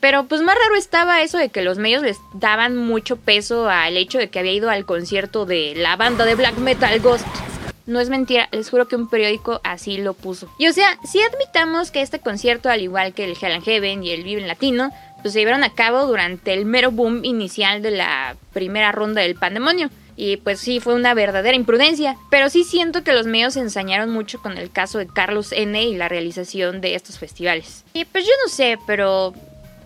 Pero 0.00 0.24
pues 0.24 0.42
más 0.42 0.56
raro 0.56 0.76
estaba 0.76 1.22
eso 1.22 1.38
de 1.38 1.48
que 1.48 1.62
los 1.62 1.78
medios 1.78 2.02
les 2.02 2.18
daban 2.34 2.76
mucho 2.76 3.16
peso 3.16 3.68
al 3.68 3.96
hecho 3.96 4.18
de 4.18 4.28
que 4.28 4.38
había 4.38 4.52
ido 4.52 4.70
al 4.70 4.84
concierto 4.84 5.46
de 5.46 5.74
la 5.76 5.96
banda 5.96 6.24
de 6.24 6.34
black 6.34 6.58
metal 6.58 7.00
Ghost. 7.00 7.26
No 7.86 8.00
es 8.00 8.08
mentira, 8.08 8.48
les 8.50 8.68
juro 8.68 8.88
que 8.88 8.96
un 8.96 9.08
periódico 9.08 9.60
así 9.62 9.96
lo 9.96 10.12
puso. 10.12 10.48
Y 10.58 10.66
o 10.66 10.72
sea, 10.72 10.98
si 11.04 11.20
admitamos 11.22 11.92
que 11.92 12.02
este 12.02 12.18
concierto, 12.18 12.68
al 12.68 12.82
igual 12.82 13.14
que 13.14 13.24
el 13.24 13.36
Hell 13.40 13.52
and 13.52 13.64
Heaven 13.64 14.02
y 14.02 14.10
el 14.10 14.24
Vive 14.24 14.42
en 14.42 14.48
Latino, 14.48 14.90
pues 15.26 15.32
se 15.32 15.40
llevaron 15.40 15.64
a 15.64 15.74
cabo 15.74 16.06
durante 16.06 16.52
el 16.52 16.66
mero 16.66 16.92
boom 16.92 17.24
inicial 17.24 17.82
de 17.82 17.90
la 17.90 18.36
primera 18.52 18.92
ronda 18.92 19.22
del 19.22 19.34
pandemonio. 19.34 19.90
Y 20.14 20.36
pues 20.36 20.60
sí, 20.60 20.78
fue 20.78 20.94
una 20.94 21.14
verdadera 21.14 21.56
imprudencia. 21.56 22.16
Pero 22.30 22.48
sí 22.48 22.62
siento 22.62 23.02
que 23.02 23.12
los 23.12 23.26
medios 23.26 23.54
se 23.54 23.60
ensañaron 23.60 24.10
mucho 24.10 24.40
con 24.40 24.56
el 24.56 24.70
caso 24.70 24.98
de 24.98 25.08
Carlos 25.08 25.50
N 25.50 25.82
y 25.82 25.96
la 25.96 26.08
realización 26.08 26.80
de 26.80 26.94
estos 26.94 27.18
festivales. 27.18 27.84
Y 27.92 28.04
pues 28.04 28.24
yo 28.24 28.30
no 28.44 28.48
sé, 28.48 28.78
pero 28.86 29.34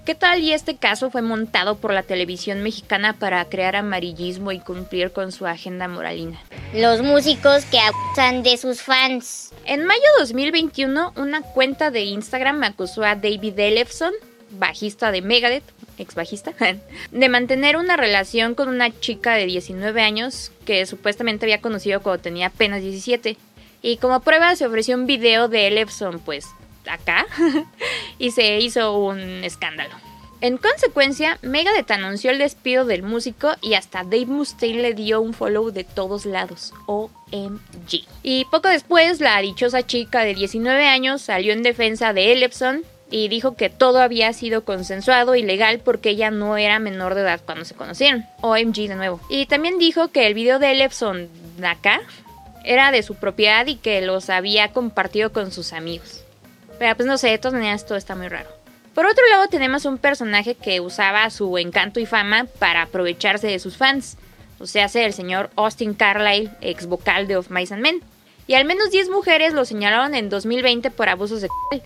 ¿Qué 0.04 0.14
tal 0.14 0.42
y 0.42 0.52
este 0.52 0.76
caso 0.76 1.11
fue 1.11 1.23
montado 1.23 1.76
por 1.76 1.92
la 1.92 2.02
televisión 2.02 2.62
mexicana 2.62 3.12
para 3.12 3.44
crear 3.44 3.76
amarillismo 3.76 4.50
y 4.50 4.59
cumplir 4.59 5.12
con 5.12 5.30
su 5.30 5.47
agenda 5.47 5.88
moralina? 5.88 6.38
Los 6.75 7.02
músicos 7.02 7.64
que 7.66 7.78
abusan 7.78 8.42
de 8.42 8.56
sus 8.56 8.82
fans. 8.82 9.52
En 9.66 9.85
mayo 9.85 10.00
de 10.16 10.20
2021, 10.20 11.12
una 11.16 11.42
cuenta 11.42 11.90
de 11.90 12.00
Instagram 12.04 12.62
acusó 12.64 13.04
a 13.04 13.14
David 13.14 13.59
Ellefson, 13.59 14.12
bajista 14.50 15.11
de 15.12 15.23
Megadeth, 15.23 15.64
ex 15.99 16.14
bajista, 16.14 16.52
de 17.11 17.28
mantener 17.28 17.76
una 17.76 17.97
relación 17.97 18.54
con 18.54 18.69
una 18.69 18.90
chica 19.00 19.35
de 19.35 19.47
19 19.47 20.02
años 20.02 20.52
que 20.64 20.87
supuestamente 20.87 21.47
había 21.47 21.61
conocido 21.61 22.00
cuando 22.00 22.23
tenía 22.23 22.49
apenas 22.49 22.83
17. 22.83 23.37
Y 23.83 23.97
como 23.97 24.21
prueba 24.21 24.54
se 24.57 24.66
ofreció 24.66 24.97
un 24.97 25.07
video 25.07 25.49
de 25.49 25.66
Ellefson, 25.66 26.19
pues 26.21 26.47
acá 26.88 27.26
y 28.19 28.30
se 28.30 28.59
hizo 28.59 28.99
un 28.99 29.19
escándalo. 29.45 29.95
En 30.42 30.57
consecuencia, 30.57 31.38
Megadeth 31.42 31.90
anunció 31.90 32.30
el 32.30 32.38
despido 32.38 32.87
del 32.87 33.02
músico 33.02 33.52
y 33.61 33.75
hasta 33.75 34.04
Dave 34.04 34.25
Mustaine 34.25 34.80
le 34.80 34.95
dio 34.95 35.21
un 35.21 35.35
follow 35.35 35.71
de 35.71 35.85
todos 35.85 36.25
lados. 36.25 36.73
OMG. 36.87 38.07
Y 38.23 38.47
poco 38.47 38.69
después, 38.69 39.21
la 39.21 39.38
dichosa 39.42 39.87
chica 39.87 40.25
de 40.25 40.35
19 40.35 40.87
años 40.87 41.21
salió 41.21 41.52
en 41.52 41.62
defensa 41.62 42.14
de 42.14 42.33
Ellefson 42.33 42.85
y 43.10 43.28
dijo 43.28 43.56
que 43.56 43.70
todo 43.70 44.00
había 44.00 44.32
sido 44.32 44.64
consensuado 44.64 45.34
y 45.34 45.42
legal 45.42 45.80
porque 45.84 46.10
ella 46.10 46.30
no 46.30 46.56
era 46.56 46.78
menor 46.78 47.14
de 47.14 47.22
edad 47.22 47.40
cuando 47.44 47.64
se 47.64 47.74
conocieron. 47.74 48.24
OMG 48.40 48.88
de 48.88 48.94
nuevo. 48.94 49.20
Y 49.28 49.46
también 49.46 49.78
dijo 49.78 50.08
que 50.08 50.26
el 50.26 50.34
video 50.34 50.58
de 50.58 50.70
Ellefson 50.70 51.28
acá 51.62 52.00
era 52.64 52.92
de 52.92 53.02
su 53.02 53.16
propiedad 53.16 53.66
y 53.66 53.76
que 53.76 54.00
los 54.00 54.30
había 54.30 54.72
compartido 54.72 55.32
con 55.32 55.50
sus 55.52 55.72
amigos. 55.72 56.22
Pero 56.78 56.96
pues 56.96 57.06
no 57.06 57.18
sé, 57.18 57.28
de 57.28 57.38
todas 57.38 57.54
maneras 57.54 57.84
todo 57.84 57.98
está 57.98 58.14
muy 58.14 58.28
raro. 58.28 58.48
Por 58.94 59.06
otro 59.06 59.26
lado 59.28 59.46
tenemos 59.48 59.84
un 59.84 59.98
personaje 59.98 60.54
que 60.54 60.80
usaba 60.80 61.28
su 61.30 61.58
encanto 61.58 62.00
y 62.00 62.06
fama 62.06 62.46
para 62.58 62.82
aprovecharse 62.82 63.46
de 63.46 63.58
sus 63.58 63.76
fans. 63.76 64.16
O 64.58 64.66
sea, 64.66 64.90
el 64.92 65.12
señor 65.12 65.50
Austin 65.56 65.94
Carlyle, 65.94 66.50
ex 66.60 66.86
vocal 66.86 67.26
de 67.26 67.36
Of 67.36 67.50
Mice 67.50 67.74
and 67.74 67.82
Men. 67.82 68.02
Y 68.46 68.54
al 68.54 68.64
menos 68.64 68.90
10 68.90 69.10
mujeres 69.10 69.52
lo 69.52 69.64
señalaron 69.64 70.14
en 70.14 70.28
2020 70.28 70.90
por 70.90 71.08
abusos 71.08 71.40
sexuales. 71.40 71.82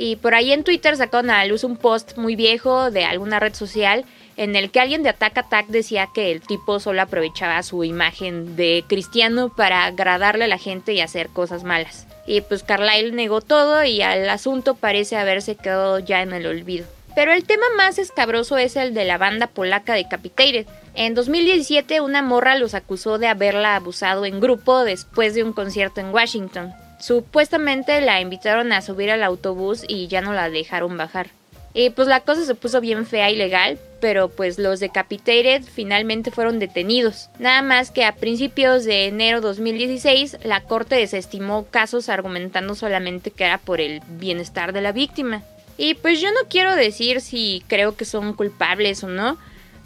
Y 0.00 0.14
por 0.14 0.36
ahí 0.36 0.52
en 0.52 0.62
Twitter 0.62 0.96
sacaron 0.96 1.28
a 1.28 1.38
la 1.38 1.46
luz 1.46 1.64
un 1.64 1.76
post 1.76 2.16
muy 2.16 2.36
viejo 2.36 2.92
de 2.92 3.04
alguna 3.04 3.40
red 3.40 3.52
social 3.52 4.04
en 4.36 4.54
el 4.54 4.70
que 4.70 4.78
alguien 4.78 5.02
de 5.02 5.08
Attack 5.08 5.38
Attack 5.38 5.66
decía 5.66 6.08
que 6.14 6.30
el 6.30 6.40
tipo 6.40 6.78
solo 6.78 7.02
aprovechaba 7.02 7.60
su 7.64 7.82
imagen 7.82 8.54
de 8.54 8.84
cristiano 8.86 9.52
para 9.52 9.86
agradarle 9.86 10.44
a 10.44 10.48
la 10.48 10.56
gente 10.56 10.92
y 10.92 11.00
hacer 11.00 11.30
cosas 11.30 11.64
malas. 11.64 12.06
Y 12.28 12.42
pues 12.42 12.62
Carlyle 12.62 13.12
negó 13.12 13.40
todo 13.40 13.82
y 13.82 14.00
al 14.00 14.28
asunto 14.28 14.76
parece 14.76 15.16
haberse 15.16 15.56
quedado 15.56 15.98
ya 15.98 16.22
en 16.22 16.32
el 16.32 16.46
olvido. 16.46 16.86
Pero 17.16 17.32
el 17.32 17.42
tema 17.42 17.66
más 17.76 17.98
escabroso 17.98 18.56
es 18.56 18.76
el 18.76 18.94
de 18.94 19.04
la 19.04 19.18
banda 19.18 19.48
polaca 19.48 19.94
Decapitated. 19.94 20.68
En 20.94 21.16
2017 21.16 22.00
una 22.00 22.22
morra 22.22 22.54
los 22.54 22.74
acusó 22.74 23.18
de 23.18 23.26
haberla 23.26 23.74
abusado 23.74 24.26
en 24.26 24.38
grupo 24.38 24.84
después 24.84 25.34
de 25.34 25.42
un 25.42 25.52
concierto 25.52 26.00
en 26.00 26.14
Washington. 26.14 26.72
Supuestamente 26.98 28.00
la 28.00 28.20
invitaron 28.20 28.72
a 28.72 28.82
subir 28.82 29.10
al 29.10 29.22
autobús 29.22 29.84
y 29.86 30.08
ya 30.08 30.20
no 30.20 30.32
la 30.32 30.50
dejaron 30.50 30.96
bajar. 30.96 31.30
Y 31.74 31.90
pues 31.90 32.08
la 32.08 32.20
cosa 32.20 32.44
se 32.44 32.54
puso 32.54 32.80
bien 32.80 33.06
fea 33.06 33.30
y 33.30 33.36
legal, 33.36 33.78
pero 34.00 34.28
pues 34.28 34.58
los 34.58 34.80
Decapitated 34.80 35.62
finalmente 35.62 36.30
fueron 36.30 36.58
detenidos. 36.58 37.28
Nada 37.38 37.62
más 37.62 37.90
que 37.90 38.04
a 38.04 38.16
principios 38.16 38.84
de 38.84 39.06
enero 39.06 39.40
2016 39.40 40.38
la 40.42 40.62
corte 40.62 40.96
desestimó 40.96 41.66
casos 41.66 42.08
argumentando 42.08 42.74
solamente 42.74 43.30
que 43.30 43.44
era 43.44 43.58
por 43.58 43.80
el 43.80 44.00
bienestar 44.08 44.72
de 44.72 44.80
la 44.80 44.92
víctima. 44.92 45.42
Y 45.76 45.94
pues 45.94 46.20
yo 46.20 46.30
no 46.32 46.48
quiero 46.48 46.74
decir 46.74 47.20
si 47.20 47.62
creo 47.68 47.96
que 47.96 48.04
son 48.04 48.32
culpables 48.32 49.04
o 49.04 49.08
no, 49.08 49.38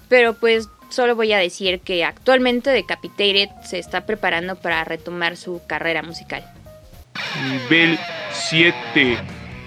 pero 0.08 0.34
pues 0.34 0.68
solo 0.88 1.14
voy 1.16 1.32
a 1.32 1.38
decir 1.38 1.80
que 1.80 2.04
actualmente 2.04 2.70
Decapitated 2.70 3.50
se 3.64 3.78
está 3.78 4.06
preparando 4.06 4.56
para 4.56 4.84
retomar 4.84 5.36
su 5.36 5.60
carrera 5.66 6.02
musical. 6.02 6.42
Nivel 7.40 7.98
7. 8.30 9.16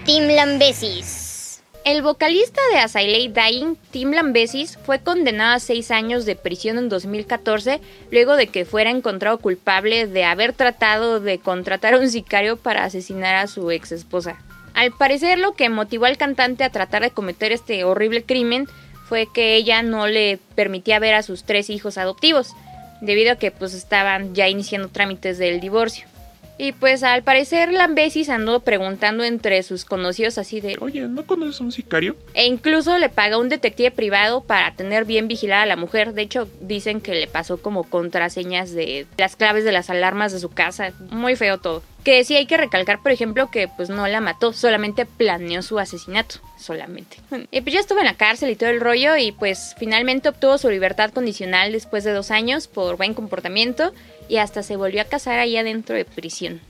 Tim 0.04 0.28
Lambesis. 0.28 1.62
El 1.84 2.02
vocalista 2.02 2.60
de 2.72 2.78
As 2.78 2.94
Dying, 2.94 3.76
Tim 3.90 4.12
Lambesis, 4.12 4.78
fue 4.84 5.00
condenado 5.00 5.56
a 5.56 5.60
seis 5.60 5.90
años 5.90 6.26
de 6.26 6.36
prisión 6.36 6.78
en 6.78 6.88
2014 6.88 7.80
luego 8.10 8.36
de 8.36 8.46
que 8.46 8.64
fuera 8.64 8.90
encontrado 8.90 9.38
culpable 9.38 10.06
de 10.06 10.24
haber 10.24 10.52
tratado 10.52 11.20
de 11.20 11.38
contratar 11.38 11.94
a 11.94 11.98
un 11.98 12.08
sicario 12.08 12.56
para 12.56 12.84
asesinar 12.84 13.34
a 13.34 13.48
su 13.48 13.70
ex 13.70 13.92
esposa. 13.92 14.40
Al 14.74 14.92
parecer 14.92 15.38
lo 15.38 15.54
que 15.54 15.68
motivó 15.68 16.04
al 16.06 16.18
cantante 16.18 16.62
a 16.64 16.70
tratar 16.70 17.02
de 17.02 17.10
cometer 17.10 17.50
este 17.50 17.82
horrible 17.84 18.22
crimen 18.22 18.66
fue 19.08 19.26
que 19.32 19.56
ella 19.56 19.82
no 19.82 20.06
le 20.06 20.38
permitía 20.54 21.00
ver 21.00 21.14
a 21.14 21.22
sus 21.22 21.44
tres 21.44 21.70
hijos 21.70 21.98
adoptivos, 21.98 22.52
debido 23.00 23.32
a 23.32 23.36
que 23.36 23.50
pues 23.50 23.74
estaban 23.74 24.34
ya 24.34 24.48
iniciando 24.48 24.88
trámites 24.88 25.38
del 25.38 25.60
divorcio. 25.60 26.06
Y 26.58 26.72
pues 26.72 27.02
al 27.02 27.22
parecer 27.22 27.72
Lambesis 27.72 28.30
andó 28.30 28.60
preguntando 28.60 29.24
entre 29.24 29.62
sus 29.62 29.84
conocidos 29.84 30.38
así 30.38 30.60
de... 30.60 30.76
Oye, 30.80 31.02
¿no 31.02 31.26
conoces 31.26 31.60
a 31.60 31.64
un 31.64 31.72
sicario? 31.72 32.16
E 32.32 32.46
incluso 32.46 32.96
le 32.96 33.10
paga 33.10 33.38
un 33.38 33.50
detective 33.50 33.90
privado 33.90 34.42
para 34.42 34.74
tener 34.74 35.04
bien 35.04 35.28
vigilada 35.28 35.62
a 35.62 35.66
la 35.66 35.76
mujer. 35.76 36.14
De 36.14 36.22
hecho, 36.22 36.48
dicen 36.60 37.02
que 37.02 37.14
le 37.14 37.26
pasó 37.26 37.58
como 37.58 37.84
contraseñas 37.84 38.72
de 38.72 39.06
las 39.18 39.36
claves 39.36 39.64
de 39.64 39.72
las 39.72 39.90
alarmas 39.90 40.32
de 40.32 40.40
su 40.40 40.48
casa. 40.48 40.92
Muy 41.10 41.36
feo 41.36 41.58
todo. 41.58 41.82
Que 42.06 42.22
sí 42.22 42.36
hay 42.36 42.46
que 42.46 42.56
recalcar, 42.56 43.02
por 43.02 43.10
ejemplo, 43.10 43.50
que 43.50 43.66
pues 43.66 43.88
no 43.88 44.06
la 44.06 44.20
mató, 44.20 44.52
solamente 44.52 45.06
planeó 45.06 45.60
su 45.60 45.80
asesinato. 45.80 46.36
Solamente. 46.56 47.16
Y 47.50 47.62
pues 47.62 47.74
ya 47.74 47.80
estuvo 47.80 47.98
en 47.98 48.04
la 48.04 48.14
cárcel 48.14 48.48
y 48.50 48.54
todo 48.54 48.70
el 48.70 48.80
rollo 48.80 49.16
y 49.16 49.32
pues 49.32 49.74
finalmente 49.76 50.28
obtuvo 50.28 50.56
su 50.56 50.70
libertad 50.70 51.10
condicional 51.10 51.72
después 51.72 52.04
de 52.04 52.12
dos 52.12 52.30
años 52.30 52.68
por 52.68 52.96
buen 52.96 53.12
comportamiento 53.12 53.92
y 54.28 54.36
hasta 54.36 54.62
se 54.62 54.76
volvió 54.76 55.02
a 55.02 55.06
casar 55.06 55.40
allá 55.40 55.64
dentro 55.64 55.96
de 55.96 56.04
prisión. 56.04 56.60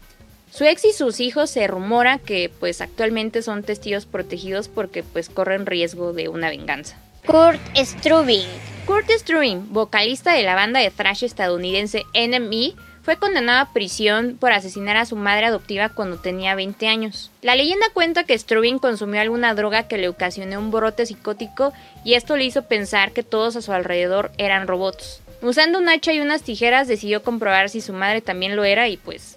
Su 0.51 0.65
ex 0.65 0.87
y 0.87 0.93
sus 0.95 1.21
hijos 1.21 1.51
se 1.51 1.67
rumora 1.67 2.17
que 2.17 2.51
pues 2.59 2.81
actualmente 2.81 3.43
son 3.43 3.63
testigos 3.63 4.07
protegidos 4.07 4.69
porque 4.69 5.03
pues 5.03 5.29
corren 5.29 5.67
riesgo 5.67 6.15
de 6.15 6.31
una 6.31 6.49
venganza. 6.49 6.97
Kurt 7.27 7.61
Strubing. 7.77 8.49
Kurt 8.87 9.11
Strubing, 9.11 9.71
vocalista 9.75 10.33
de 10.33 10.45
la 10.45 10.55
banda 10.55 10.81
de 10.81 10.91
thrash 10.91 11.25
estadounidense 11.25 12.05
NME, 12.15 12.73
fue 13.07 13.19
condenado 13.19 13.61
a 13.61 13.73
prisión 13.73 14.37
por 14.37 14.51
asesinar 14.51 14.97
a 14.97 15.07
su 15.07 15.15
madre 15.15 15.47
adoptiva 15.47 15.91
cuando 15.91 16.17
tenía 16.19 16.57
20 16.57 16.89
años. 16.89 17.31
La 17.41 17.55
leyenda 17.55 17.87
cuenta 17.95 18.25
que 18.25 18.37
Strubing 18.37 18.81
consumió 18.81 19.21
alguna 19.21 19.55
droga 19.55 19.87
que 19.87 19.97
le 19.97 20.09
ocasionó 20.09 20.59
un 20.59 20.73
brote 20.73 21.07
psicótico 21.07 21.73
y 22.05 22.15
esto 22.15 22.37
le 22.37 22.43
hizo 22.43 22.63
pensar 22.63 23.13
que 23.13 23.23
todos 23.23 23.55
a 23.55 23.63
su 23.63 23.73
alrededor 23.73 24.33
eran 24.39 24.67
robots. 24.67 25.21
Usando 25.41 25.79
un 25.79 25.89
hacha 25.89 26.13
y 26.15 26.19
unas 26.19 26.43
tijeras 26.43 26.89
decidió 26.89 27.23
comprobar 27.23 27.69
si 27.69 27.81
su 27.81 27.93
madre 27.93 28.23
también 28.23 28.57
lo 28.57 28.65
era 28.65 28.89
y 28.89 28.97
pues... 28.97 29.37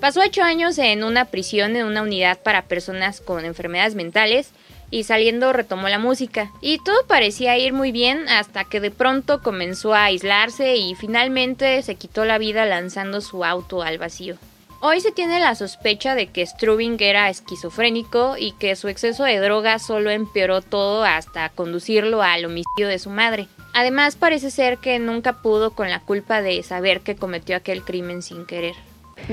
Pasó 0.00 0.20
ocho 0.20 0.44
años 0.44 0.78
en 0.78 1.02
una 1.02 1.24
prisión 1.24 1.74
en 1.74 1.84
una 1.84 2.02
unidad 2.02 2.38
para 2.38 2.62
personas 2.62 3.20
con 3.20 3.44
enfermedades 3.44 3.96
mentales 3.96 4.50
y 4.90 5.04
saliendo 5.04 5.52
retomó 5.52 5.88
la 5.88 5.98
música. 5.98 6.50
Y 6.60 6.78
todo 6.78 7.06
parecía 7.06 7.58
ir 7.58 7.72
muy 7.72 7.92
bien 7.92 8.28
hasta 8.28 8.64
que 8.64 8.80
de 8.80 8.90
pronto 8.90 9.42
comenzó 9.42 9.94
a 9.94 10.04
aislarse 10.04 10.76
y 10.76 10.94
finalmente 10.94 11.82
se 11.82 11.96
quitó 11.96 12.24
la 12.24 12.38
vida 12.38 12.64
lanzando 12.64 13.20
su 13.20 13.44
auto 13.44 13.82
al 13.82 13.98
vacío. 13.98 14.36
Hoy 14.80 15.00
se 15.00 15.10
tiene 15.10 15.40
la 15.40 15.54
sospecha 15.54 16.14
de 16.14 16.26
que 16.26 16.46
Strubing 16.46 16.96
era 17.00 17.30
esquizofrénico 17.30 18.36
y 18.38 18.52
que 18.52 18.76
su 18.76 18.88
exceso 18.88 19.24
de 19.24 19.38
droga 19.38 19.78
solo 19.78 20.10
empeoró 20.10 20.60
todo 20.60 21.02
hasta 21.02 21.48
conducirlo 21.48 22.22
al 22.22 22.44
homicidio 22.44 22.86
de 22.86 22.98
su 22.98 23.08
madre. 23.08 23.48
Además 23.72 24.16
parece 24.16 24.50
ser 24.50 24.78
que 24.78 24.98
nunca 24.98 25.40
pudo 25.42 25.70
con 25.72 25.90
la 25.90 26.00
culpa 26.00 26.42
de 26.42 26.62
saber 26.62 27.00
que 27.00 27.16
cometió 27.16 27.56
aquel 27.56 27.82
crimen 27.82 28.22
sin 28.22 28.46
querer. 28.46 28.74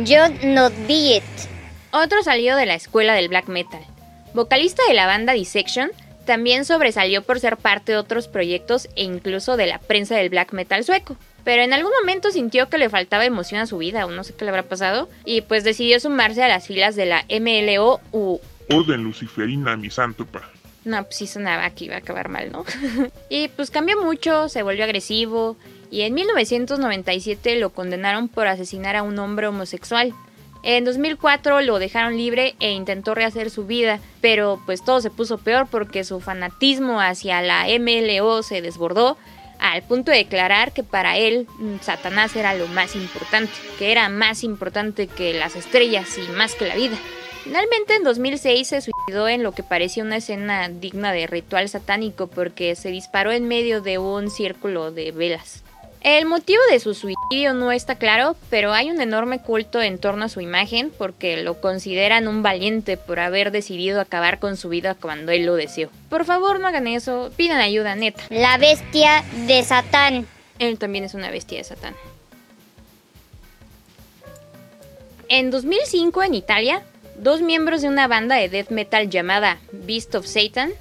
Yo 0.03 0.29
no 0.43 0.71
it. 0.87 1.23
Otro 1.91 2.23
salió 2.23 2.55
de 2.55 2.65
la 2.65 2.75
escuela 2.75 3.13
del 3.13 3.27
black 3.27 3.47
metal. 3.47 3.85
Vocalista 4.33 4.81
de 4.87 4.93
la 4.95 5.05
banda 5.05 5.33
Dissection, 5.33 5.91
también 6.25 6.65
sobresalió 6.65 7.21
por 7.21 7.39
ser 7.39 7.57
parte 7.57 7.91
de 7.91 7.97
otros 7.97 8.27
proyectos 8.27 8.87
e 8.95 9.03
incluso 9.03 9.57
de 9.57 9.67
la 9.67 9.79
prensa 9.79 10.15
del 10.15 10.29
black 10.29 10.53
metal 10.53 10.83
sueco. 10.83 11.17
Pero 11.43 11.61
en 11.61 11.73
algún 11.73 11.91
momento 11.99 12.31
sintió 12.31 12.69
que 12.69 12.77
le 12.77 12.89
faltaba 12.89 13.25
emoción 13.25 13.59
a 13.59 13.67
su 13.67 13.77
vida 13.77 14.05
o 14.05 14.11
no 14.11 14.23
sé 14.23 14.33
qué 14.33 14.45
le 14.45 14.49
habrá 14.49 14.63
pasado 14.63 15.09
y 15.25 15.41
pues 15.41 15.63
decidió 15.63 15.99
sumarse 15.99 16.41
a 16.41 16.47
las 16.47 16.67
filas 16.67 16.95
de 16.95 17.05
la 17.05 17.25
MLO 17.29 17.99
u... 18.11 18.39
Orden 18.69 19.03
Luciferina 19.03 19.75
Misántropa. 19.75 20.49
No, 20.85 21.03
pues 21.03 21.17
sí 21.17 21.27
sonaba 21.27 21.69
que 21.71 21.85
iba 21.85 21.95
a 21.95 21.99
acabar 21.99 22.29
mal, 22.29 22.51
¿no? 22.51 22.65
y 23.29 23.49
pues 23.49 23.71
cambió 23.71 24.01
mucho, 24.01 24.49
se 24.49 24.63
volvió 24.63 24.85
agresivo 24.85 25.57
y 25.91 26.01
en 26.01 26.13
1997 26.13 27.59
lo 27.59 27.71
condenaron 27.71 28.29
por 28.29 28.47
asesinar 28.47 28.95
a 28.95 29.03
un 29.03 29.19
hombre 29.19 29.47
homosexual. 29.47 30.13
En 30.63 30.85
2004 30.85 31.61
lo 31.61 31.77
dejaron 31.77 32.15
libre 32.15 32.55
e 32.61 32.71
intentó 32.71 33.13
rehacer 33.13 33.49
su 33.49 33.65
vida, 33.65 33.99
pero 34.21 34.61
pues 34.65 34.83
todo 34.83 35.01
se 35.01 35.09
puso 35.09 35.37
peor 35.37 35.67
porque 35.69 36.05
su 36.05 36.21
fanatismo 36.21 37.01
hacia 37.01 37.41
la 37.41 37.65
MLO 37.79 38.43
se 38.43 38.61
desbordó 38.61 39.17
al 39.59 39.81
punto 39.83 40.11
de 40.11 40.17
declarar 40.17 40.71
que 40.71 40.83
para 40.83 41.17
él 41.17 41.47
mm, 41.59 41.79
Satanás 41.81 42.35
era 42.35 42.53
lo 42.53 42.67
más 42.67 42.95
importante, 42.95 43.51
que 43.77 43.91
era 43.91 44.07
más 44.09 44.43
importante 44.43 45.07
que 45.07 45.33
las 45.33 45.55
estrellas 45.55 46.17
y 46.17 46.31
más 46.31 46.55
que 46.55 46.67
la 46.67 46.75
vida. 46.75 46.97
Finalmente 47.43 47.95
en 47.95 48.03
2006 48.03 48.67
se 48.67 48.81
suicidó 48.81 49.27
en 49.27 49.43
lo 49.43 49.51
que 49.51 49.63
parecía 49.63 50.03
una 50.03 50.15
escena 50.17 50.69
digna 50.69 51.11
de 51.11 51.27
ritual 51.27 51.67
satánico 51.67 52.27
porque 52.27 52.75
se 52.75 52.89
disparó 52.89 53.33
en 53.33 53.49
medio 53.49 53.81
de 53.81 53.97
un 53.97 54.29
círculo 54.29 54.91
de 54.91 55.11
velas. 55.11 55.63
El 56.03 56.25
motivo 56.25 56.61
de 56.69 56.81
su 56.81 56.93
suicidio 56.93 57.53
no 57.53 57.71
está 57.71 57.95
claro, 57.95 58.35
pero 58.49 58.73
hay 58.73 58.91
un 58.91 58.99
enorme 58.99 59.39
culto 59.39 59.81
en 59.81 59.97
torno 59.97 60.25
a 60.25 60.29
su 60.29 60.41
imagen 60.41 60.91
porque 60.97 61.37
lo 61.37 61.61
consideran 61.61 62.27
un 62.27 62.43
valiente 62.43 62.97
por 62.97 63.21
haber 63.21 63.51
decidido 63.51 64.01
acabar 64.01 64.39
con 64.39 64.57
su 64.57 64.67
vida 64.67 64.95
cuando 64.95 65.31
él 65.31 65.45
lo 65.45 65.55
deseó. 65.55 65.89
Por 66.09 66.25
favor, 66.25 66.59
no 66.59 66.67
hagan 66.67 66.87
eso, 66.87 67.31
pidan 67.37 67.61
ayuda, 67.61 67.95
neta. 67.95 68.21
La 68.29 68.57
bestia 68.57 69.23
de 69.47 69.63
Satán. 69.63 70.27
Él 70.59 70.77
también 70.77 71.05
es 71.05 71.13
una 71.13 71.31
bestia 71.31 71.59
de 71.59 71.63
Satán. 71.63 71.95
En 75.29 75.51
2005, 75.51 76.21
en 76.23 76.33
Italia, 76.33 76.83
dos 77.17 77.41
miembros 77.41 77.81
de 77.81 77.87
una 77.87 78.09
banda 78.09 78.35
de 78.35 78.49
death 78.49 78.71
metal 78.71 79.09
llamada 79.09 79.57
Beast 79.71 80.13
of 80.15 80.25
Satan 80.25 80.73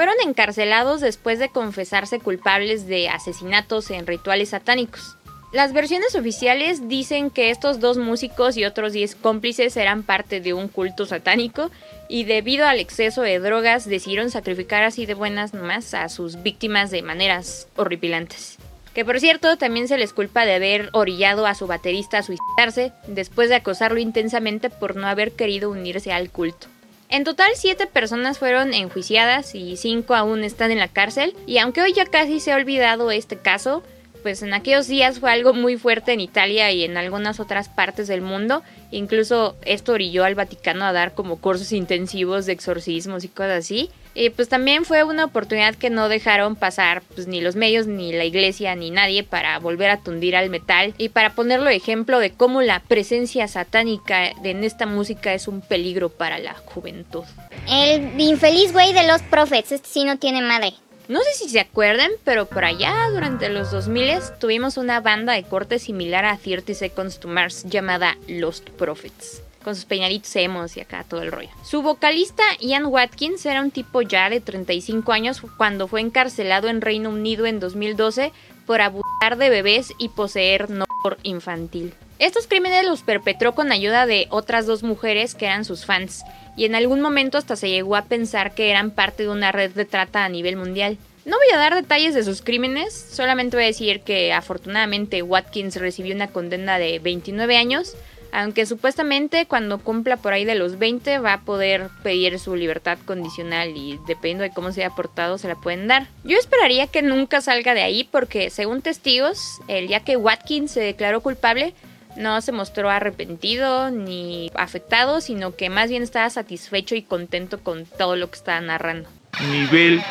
fueron 0.00 0.16
encarcelados 0.24 1.02
después 1.02 1.38
de 1.38 1.50
confesarse 1.50 2.20
culpables 2.20 2.86
de 2.86 3.10
asesinatos 3.10 3.90
en 3.90 4.06
rituales 4.06 4.48
satánicos. 4.48 5.18
Las 5.52 5.74
versiones 5.74 6.14
oficiales 6.14 6.88
dicen 6.88 7.28
que 7.28 7.50
estos 7.50 7.80
dos 7.80 7.98
músicos 7.98 8.56
y 8.56 8.64
otros 8.64 8.94
10 8.94 9.16
cómplices 9.16 9.76
eran 9.76 10.02
parte 10.02 10.40
de 10.40 10.54
un 10.54 10.68
culto 10.68 11.04
satánico 11.04 11.70
y 12.08 12.24
debido 12.24 12.66
al 12.66 12.78
exceso 12.78 13.20
de 13.20 13.40
drogas 13.40 13.86
decidieron 13.86 14.30
sacrificar 14.30 14.84
así 14.84 15.04
de 15.04 15.12
buenas 15.12 15.52
nomás 15.52 15.92
a 15.92 16.08
sus 16.08 16.42
víctimas 16.42 16.90
de 16.90 17.02
maneras 17.02 17.68
horripilantes. 17.76 18.56
Que 18.94 19.04
por 19.04 19.20
cierto 19.20 19.58
también 19.58 19.86
se 19.86 19.98
les 19.98 20.14
culpa 20.14 20.46
de 20.46 20.54
haber 20.54 20.88
orillado 20.94 21.46
a 21.46 21.54
su 21.54 21.66
baterista 21.66 22.16
a 22.16 22.22
suicidarse 22.22 22.92
después 23.06 23.50
de 23.50 23.56
acosarlo 23.56 24.00
intensamente 24.00 24.70
por 24.70 24.96
no 24.96 25.06
haber 25.08 25.32
querido 25.32 25.68
unirse 25.68 26.10
al 26.10 26.30
culto. 26.30 26.68
En 27.10 27.24
total, 27.24 27.50
siete 27.56 27.88
personas 27.88 28.38
fueron 28.38 28.72
enjuiciadas 28.72 29.56
y 29.56 29.76
cinco 29.76 30.14
aún 30.14 30.44
están 30.44 30.70
en 30.70 30.78
la 30.78 30.86
cárcel. 30.86 31.34
Y 31.44 31.58
aunque 31.58 31.82
hoy 31.82 31.92
ya 31.92 32.06
casi 32.06 32.38
se 32.38 32.52
ha 32.52 32.56
olvidado 32.56 33.10
este 33.10 33.36
caso, 33.36 33.82
pues 34.22 34.44
en 34.44 34.54
aquellos 34.54 34.86
días 34.86 35.18
fue 35.18 35.32
algo 35.32 35.52
muy 35.52 35.76
fuerte 35.76 36.12
en 36.12 36.20
Italia 36.20 36.70
y 36.70 36.84
en 36.84 36.96
algunas 36.96 37.40
otras 37.40 37.68
partes 37.68 38.06
del 38.06 38.20
mundo. 38.20 38.62
Incluso 38.92 39.56
esto 39.62 39.92
orilló 39.92 40.24
al 40.24 40.36
Vaticano 40.36 40.84
a 40.84 40.92
dar 40.92 41.14
como 41.14 41.40
cursos 41.40 41.72
intensivos 41.72 42.46
de 42.46 42.52
exorcismos 42.52 43.24
y 43.24 43.28
cosas 43.28 43.64
así. 43.64 43.90
Y 44.14 44.30
pues 44.30 44.48
también 44.48 44.84
fue 44.84 45.04
una 45.04 45.24
oportunidad 45.24 45.74
que 45.74 45.90
no 45.90 46.08
dejaron 46.08 46.56
pasar 46.56 47.02
pues, 47.14 47.26
ni 47.26 47.40
los 47.40 47.56
medios, 47.56 47.86
ni 47.86 48.12
la 48.12 48.24
iglesia, 48.24 48.74
ni 48.74 48.90
nadie 48.90 49.22
para 49.22 49.58
volver 49.58 49.90
a 49.90 49.98
tundir 49.98 50.36
al 50.36 50.50
metal 50.50 50.94
y 50.98 51.10
para 51.10 51.34
ponerlo 51.34 51.66
de 51.66 51.76
ejemplo 51.76 52.18
de 52.18 52.32
cómo 52.32 52.60
la 52.60 52.80
presencia 52.80 53.46
satánica 53.46 54.28
en 54.28 54.64
esta 54.64 54.86
música 54.86 55.32
es 55.32 55.46
un 55.46 55.60
peligro 55.60 56.08
para 56.08 56.38
la 56.38 56.54
juventud. 56.54 57.24
El 57.68 58.20
infeliz 58.20 58.72
güey 58.72 58.92
de 58.92 59.06
los 59.06 59.22
Prophets, 59.22 59.72
este 59.72 59.88
sí 59.88 60.04
no 60.04 60.18
tiene 60.18 60.42
madre. 60.42 60.74
No 61.08 61.20
sé 61.22 61.32
si 61.34 61.48
se 61.48 61.60
acuerdan, 61.60 62.10
pero 62.24 62.46
por 62.46 62.64
allá 62.64 62.94
durante 63.12 63.48
los 63.48 63.72
2000 63.72 64.38
tuvimos 64.38 64.76
una 64.76 65.00
banda 65.00 65.32
de 65.32 65.42
corte 65.42 65.78
similar 65.78 66.24
a 66.24 66.36
30 66.36 66.74
Seconds 66.74 67.18
to 67.18 67.28
Mars 67.28 67.64
llamada 67.64 68.16
Lost 68.28 68.70
Prophets 68.70 69.42
con 69.62 69.74
sus 69.74 69.84
peinaditos 69.84 70.34
emos 70.36 70.76
y 70.76 70.80
acá 70.80 71.04
todo 71.08 71.22
el 71.22 71.32
rollo. 71.32 71.50
Su 71.64 71.82
vocalista 71.82 72.42
Ian 72.60 72.86
Watkins 72.86 73.44
era 73.46 73.60
un 73.60 73.70
tipo 73.70 74.02
ya 74.02 74.30
de 74.30 74.40
35 74.40 75.12
años 75.12 75.42
cuando 75.56 75.88
fue 75.88 76.00
encarcelado 76.00 76.68
en 76.68 76.80
Reino 76.80 77.10
Unido 77.10 77.46
en 77.46 77.60
2012 77.60 78.32
por 78.66 78.80
abusar 78.80 79.36
de 79.36 79.50
bebés 79.50 79.92
y 79.98 80.08
poseer 80.10 80.70
no 80.70 80.86
infantil. 81.22 81.94
Estos 82.18 82.46
crímenes 82.46 82.84
los 82.84 83.02
perpetró 83.02 83.54
con 83.54 83.72
ayuda 83.72 84.06
de 84.06 84.26
otras 84.30 84.66
dos 84.66 84.82
mujeres 84.82 85.34
que 85.34 85.46
eran 85.46 85.64
sus 85.64 85.86
fans, 85.86 86.22
y 86.56 86.66
en 86.66 86.74
algún 86.74 87.00
momento 87.00 87.38
hasta 87.38 87.56
se 87.56 87.70
llegó 87.70 87.96
a 87.96 88.04
pensar 88.04 88.54
que 88.54 88.70
eran 88.70 88.90
parte 88.90 89.22
de 89.22 89.30
una 89.30 89.52
red 89.52 89.70
de 89.70 89.86
trata 89.86 90.24
a 90.24 90.28
nivel 90.28 90.56
mundial. 90.56 90.98
No 91.24 91.36
voy 91.36 91.54
a 91.54 91.58
dar 91.58 91.74
detalles 91.74 92.14
de 92.14 92.24
sus 92.24 92.42
crímenes, 92.42 92.94
solamente 92.94 93.56
voy 93.56 93.64
a 93.64 93.68
decir 93.68 94.00
que 94.02 94.32
afortunadamente 94.32 95.22
Watkins 95.22 95.76
recibió 95.76 96.14
una 96.14 96.28
condena 96.28 96.78
de 96.78 96.98
29 96.98 97.56
años, 97.56 97.94
aunque 98.32 98.66
supuestamente 98.66 99.46
cuando 99.46 99.78
cumpla 99.78 100.16
por 100.16 100.32
ahí 100.32 100.44
de 100.44 100.54
los 100.54 100.78
20 100.78 101.18
va 101.18 101.34
a 101.34 101.40
poder 101.40 101.88
pedir 102.02 102.38
su 102.38 102.56
libertad 102.56 102.98
condicional 103.04 103.76
y 103.76 103.98
dependiendo 104.06 104.42
de 104.42 104.50
cómo 104.50 104.72
se 104.72 104.84
haya 104.84 104.94
portado 104.94 105.38
se 105.38 105.48
la 105.48 105.56
pueden 105.56 105.88
dar. 105.88 106.08
Yo 106.24 106.38
esperaría 106.38 106.86
que 106.86 107.02
nunca 107.02 107.40
salga 107.40 107.74
de 107.74 107.82
ahí 107.82 108.04
porque 108.04 108.50
según 108.50 108.82
testigos, 108.82 109.60
el 109.68 109.88
día 109.88 110.00
que 110.00 110.16
Watkins 110.16 110.72
se 110.72 110.80
declaró 110.80 111.20
culpable, 111.20 111.74
no 112.16 112.40
se 112.40 112.52
mostró 112.52 112.90
arrepentido 112.90 113.90
ni 113.90 114.50
afectado, 114.54 115.20
sino 115.20 115.54
que 115.54 115.70
más 115.70 115.90
bien 115.90 116.02
estaba 116.02 116.28
satisfecho 116.30 116.94
y 116.94 117.02
contento 117.02 117.60
con 117.60 117.86
todo 117.86 118.16
lo 118.16 118.30
que 118.30 118.36
estaba 118.36 118.60
narrando. 118.60 119.08
Nivel 119.50 120.02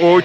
8. 0.00 0.24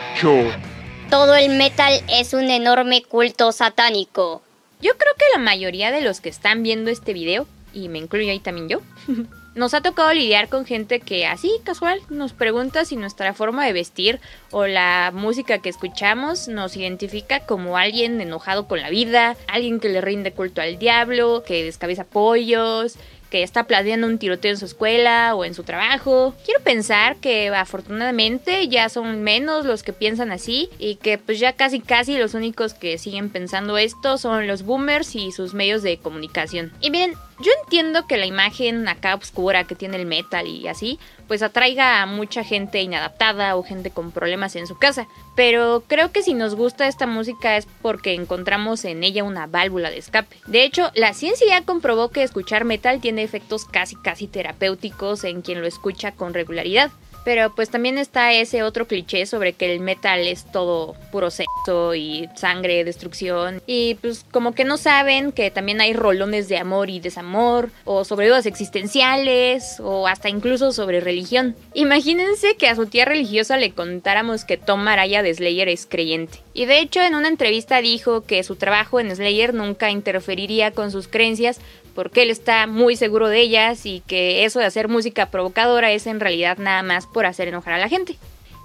Todo 1.09 1.35
el 1.35 1.55
metal 1.55 2.01
es 2.09 2.33
un 2.33 2.49
enorme 2.49 3.03
culto 3.03 3.51
satánico. 3.51 4.41
Yo 4.79 4.91
creo 4.97 5.13
que 5.17 5.25
la 5.33 5.43
mayoría 5.43 5.91
de 5.91 6.01
los 6.01 6.21
que 6.21 6.29
están 6.29 6.61
viendo 6.61 6.91
este 6.91 7.13
video, 7.13 7.47
y 7.73 7.89
me 7.89 7.97
incluyo 7.97 8.31
ahí 8.31 8.39
también 8.39 8.69
yo, 8.69 8.81
nos 9.55 9.73
ha 9.73 9.81
tocado 9.81 10.13
lidiar 10.13 10.49
con 10.49 10.65
gente 10.65 10.99
que 10.99 11.25
así 11.25 11.51
casual 11.63 11.99
nos 12.09 12.33
pregunta 12.33 12.85
si 12.85 12.95
nuestra 12.95 13.33
forma 13.33 13.65
de 13.65 13.73
vestir 13.73 14.19
o 14.51 14.67
la 14.67 15.11
música 15.11 15.57
que 15.57 15.69
escuchamos 15.69 16.47
nos 16.47 16.77
identifica 16.77 17.39
como 17.39 17.75
alguien 17.75 18.21
enojado 18.21 18.67
con 18.67 18.79
la 18.79 18.91
vida, 18.91 19.35
alguien 19.47 19.79
que 19.79 19.89
le 19.89 19.99
rinde 19.99 20.31
culto 20.31 20.61
al 20.61 20.77
diablo, 20.77 21.43
que 21.43 21.63
descabeza 21.63 22.03
pollos, 22.03 22.97
que 23.29 23.43
está 23.43 23.65
planeando 23.65 24.07
un 24.07 24.17
tiroteo 24.17 24.51
en 24.51 24.57
su 24.57 24.65
escuela 24.65 25.35
o 25.35 25.45
en 25.45 25.53
su 25.53 25.63
trabajo. 25.63 26.35
Quiero 26.45 26.61
pensar 26.63 27.17
que 27.17 27.49
afortunadamente 27.49 28.67
ya 28.67 28.89
son 28.89 29.23
menos 29.23 29.65
los 29.65 29.83
que 29.83 29.93
piensan 29.93 30.31
así 30.31 30.69
y 30.79 30.95
que 30.95 31.17
pues 31.17 31.39
ya 31.39 31.53
casi 31.53 31.79
casi 31.79 32.17
los 32.17 32.33
únicos 32.33 32.73
que 32.73 32.97
siguen 32.97 33.29
pensando 33.29 33.77
esto 33.77 34.17
son 34.17 34.47
los 34.47 34.63
boomers 34.63 35.15
y 35.15 35.31
sus 35.31 35.53
medios 35.53 35.83
de 35.83 35.97
comunicación. 35.97 36.71
Y 36.81 36.91
miren, 36.91 37.13
yo 37.39 37.51
entiendo 37.63 38.07
que 38.07 38.17
la 38.17 38.25
imagen 38.25 38.87
acá 38.87 39.15
oscura 39.15 39.65
que 39.65 39.75
tiene 39.75 39.97
el 39.97 40.05
metal 40.05 40.47
y 40.47 40.67
así, 40.67 40.99
pues 41.27 41.43
atraiga 41.43 42.01
a 42.01 42.05
mucha 42.05 42.43
gente 42.43 42.81
inadaptada 42.81 43.55
o 43.55 43.63
gente 43.63 43.91
con 43.91 44.11
problemas 44.11 44.55
en 44.55 44.67
su 44.67 44.77
casa. 44.77 45.07
Pero 45.35 45.83
creo 45.87 46.11
que 46.11 46.23
si 46.23 46.33
nos 46.33 46.55
gusta 46.55 46.87
esta 46.87 47.05
música 47.05 47.57
es 47.57 47.67
porque 47.81 48.13
encontramos 48.13 48.85
en 48.85 49.03
ella 49.03 49.23
una 49.23 49.45
válvula 49.45 49.89
de 49.89 49.99
escape. 49.99 50.37
De 50.47 50.63
hecho, 50.63 50.91
la 50.95 51.13
ciencia 51.13 51.47
ya 51.47 51.63
comprobó 51.63 52.09
que 52.09 52.23
escuchar 52.23 52.65
metal 52.65 53.01
tiene 53.01 53.23
efectos 53.23 53.65
casi 53.65 53.95
casi 53.95 54.27
terapéuticos 54.27 55.23
en 55.23 55.41
quien 55.41 55.61
lo 55.61 55.67
escucha 55.67 56.13
con 56.13 56.33
regularidad. 56.33 56.91
Pero 57.27 57.53
pues 57.53 57.69
también 57.69 57.97
está 57.97 58.31
ese 58.31 58.63
otro 58.63 58.87
cliché 58.87 59.25
sobre 59.25 59.51
que 59.51 59.73
el 59.73 59.81
metal 59.81 60.25
es 60.25 60.49
todo 60.49 60.95
puro 61.11 61.29
sexo 61.29 61.93
y 61.93 62.29
sangre, 62.37 62.85
destrucción. 62.85 63.61
Y 63.67 63.95
pues 63.95 64.25
como 64.31 64.53
que 64.53 64.63
no 64.63 64.77
saben 64.77 65.33
que 65.33 65.51
también 65.51 65.81
hay 65.81 65.91
rolones 65.91 66.47
de 66.47 66.57
amor 66.57 66.89
y 66.89 67.01
desamor, 67.01 67.69
o 67.83 68.05
sobre 68.05 68.29
dudas 68.29 68.45
existenciales, 68.45 69.81
o 69.81 70.07
hasta 70.07 70.29
incluso 70.29 70.71
sobre 70.71 71.01
religión. 71.01 71.57
Imagínense 71.73 72.55
que 72.55 72.69
a 72.69 72.77
su 72.77 72.85
tía 72.85 73.03
religiosa 73.03 73.57
le 73.57 73.73
contáramos 73.73 74.45
que 74.45 74.55
Tom 74.55 74.87
Araya 74.87 75.21
de 75.21 75.33
Slayer 75.33 75.67
es 75.67 75.85
creyente. 75.85 76.39
Y 76.53 76.63
de 76.63 76.79
hecho 76.79 77.01
en 77.01 77.13
una 77.13 77.27
entrevista 77.27 77.81
dijo 77.81 78.21
que 78.21 78.41
su 78.43 78.55
trabajo 78.55 79.01
en 79.01 79.13
Slayer 79.13 79.53
nunca 79.53 79.91
interferiría 79.91 80.71
con 80.71 80.91
sus 80.91 81.09
creencias 81.09 81.59
porque 81.97 82.21
él 82.21 82.29
está 82.29 82.67
muy 82.67 82.95
seguro 82.95 83.27
de 83.27 83.39
ellas 83.39 83.87
y 83.87 84.01
que 84.01 84.45
eso 84.45 84.59
de 84.59 84.65
hacer 84.65 84.87
música 84.87 85.31
provocadora 85.31 85.91
es 85.91 86.05
en 86.05 86.19
realidad 86.19 86.59
nada 86.59 86.83
más 86.83 87.07
por 87.07 87.25
hacer 87.25 87.47
enojar 87.47 87.73
a 87.73 87.79
la 87.79 87.89
gente. 87.89 88.17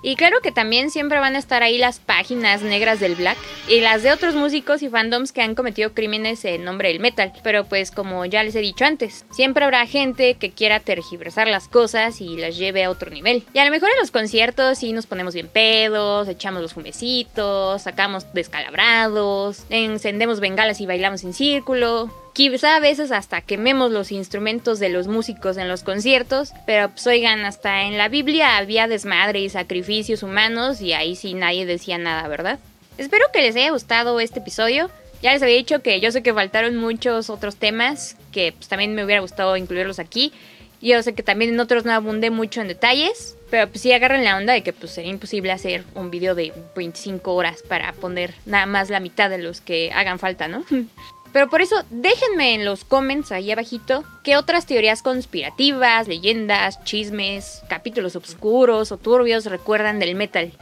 Y 0.03 0.16
claro 0.16 0.42
que 0.42 0.53
también 0.53 0.90
siempre 0.90 1.18
van 1.18 1.35
a 1.35 1.38
estar 1.38 1.62
ahí 1.62 1.79
las 1.79 1.99
páginas 1.99 2.61
negras 2.61 3.01
del 3.01 3.14
black 3.14 3.38
y 3.68 3.81
las 3.81 4.03
de 4.03 4.12
otros 4.12 4.35
músicos 4.35 4.83
y 4.83 4.90
fandoms 4.90 5.33
que 5.33 5.40
han 5.40 5.55
cometido 5.55 5.95
crímenes 5.95 6.45
en 6.45 6.62
nombre 6.62 6.88
del 6.88 7.01
metal. 7.01 7.33
Pero 7.42 7.64
pues 7.64 7.90
como 7.90 8.27
ya 8.27 8.42
les 8.42 8.55
he 8.55 8.61
dicho 8.61 8.85
antes, 8.85 9.25
siempre 9.31 9.64
habrá 9.64 9.87
gente 9.87 10.35
que 10.35 10.51
quiera 10.51 10.81
tergiversar 10.81 11.49
las 11.49 11.68
cosas 11.68 12.21
y 12.21 12.37
las 12.37 12.59
lleve 12.59 12.85
a 12.85 12.90
otro 12.90 13.11
nivel. 13.11 13.45
Y 13.55 13.61
a 13.61 13.64
lo 13.64 13.71
mejor 13.71 13.88
en 13.90 14.01
los 14.01 14.11
conciertos 14.11 14.77
sí 14.77 14.92
nos 14.92 15.07
ponemos 15.07 15.33
bien 15.33 15.49
pedos, 15.49 16.29
echamos 16.29 16.61
los 16.61 16.75
fumecitos, 16.75 17.81
sacamos 17.81 18.31
descalabrados, 18.35 19.64
encendemos 19.71 20.40
bengalas 20.40 20.83
y 20.83 20.87
bailamos 20.87 21.25
en 21.25 21.33
círculo. 21.33 22.11
Quizá 22.33 22.77
a 22.77 22.81
veces 22.81 23.12
hasta 23.12 23.42
quememos 23.42 23.92
los 23.92 24.11
instrumentos 24.11 24.79
de 24.79 24.88
los 24.88 25.07
músicos 25.07 25.59
en 25.59 25.68
los 25.68 25.83
conciertos, 25.83 26.53
pero 26.64 26.88
pues 26.88 27.07
oigan, 27.07 27.45
hasta 27.45 27.83
en 27.83 27.99
la 27.99 28.09
Biblia 28.09 28.57
había 28.57 28.88
desmadre 28.88 29.40
y 29.40 29.51
sacrificios 29.51 30.23
humanos 30.23 30.81
y 30.81 30.95
ahí 30.95 31.14
sí 31.14 31.35
nadie 31.35 31.66
decía 31.66 31.99
nada, 31.99 32.27
¿verdad? 32.29 32.59
Espero 32.97 33.27
que 33.35 33.42
les 33.42 33.55
haya 33.57 33.71
gustado 33.71 34.18
este 34.18 34.40
episodio. 34.40 34.90
Ya 35.23 35.33
les 35.33 35.42
había 35.42 35.57
dicho 35.57 35.83
que 35.83 36.01
yo 36.01 36.11
sé 36.11 36.23
que 36.23 36.33
faltaron 36.33 36.77
muchos 36.77 37.29
otros 37.29 37.57
temas 37.57 38.16
que 38.33 38.53
pues, 38.53 38.66
también 38.66 38.95
me 38.95 39.05
hubiera 39.05 39.21
gustado 39.21 39.55
incluirlos 39.59 39.99
aquí. 39.99 40.33
Yo 40.81 41.03
sé 41.03 41.14
que 41.14 41.23
también 41.23 41.53
en 41.53 41.61
otros 41.61 41.85
no 41.85 41.92
abundé 41.92 42.31
mucho 42.31 42.62
en 42.62 42.68
detalles, 42.68 43.37
pero 43.51 43.68
pues 43.68 43.83
sí 43.83 43.92
agarren 43.92 44.25
la 44.25 44.38
onda 44.38 44.55
de 44.55 44.62
que 44.62 44.73
pues 44.73 44.92
sería 44.92 45.11
imposible 45.11 45.53
hacer 45.53 45.85
un 45.95 46.11
video 46.11 46.35
de 46.35 46.53
25 46.75 47.35
horas 47.35 47.62
para 47.62 47.92
poner 47.92 48.35
nada 48.47 48.64
más 48.64 48.88
la 48.88 49.01
mitad 49.01 49.29
de 49.29 49.38
los 49.38 49.61
que 49.61 49.92
hagan 49.92 50.18
falta, 50.18 50.49
¿no? 50.49 50.64
Pero 51.33 51.49
por 51.49 51.62
eso 51.62 51.83
déjenme 51.90 52.55
en 52.55 52.64
los 52.64 52.85
comments 52.85 53.33
ahí 53.33 53.51
abajito 53.51 54.05
qué 54.23 54.37
otras 54.37 54.66
teorías 54.66 55.03
conspirativas, 55.03 56.09
leyendas, 56.09 56.83
chismes, 56.85 57.62
capítulos 57.68 58.16
oscuros 58.16 58.92
o 58.92 58.99
turbios 58.99 59.47
recuerdan 59.47 59.99
del 59.99 60.14
metal. 60.14 60.53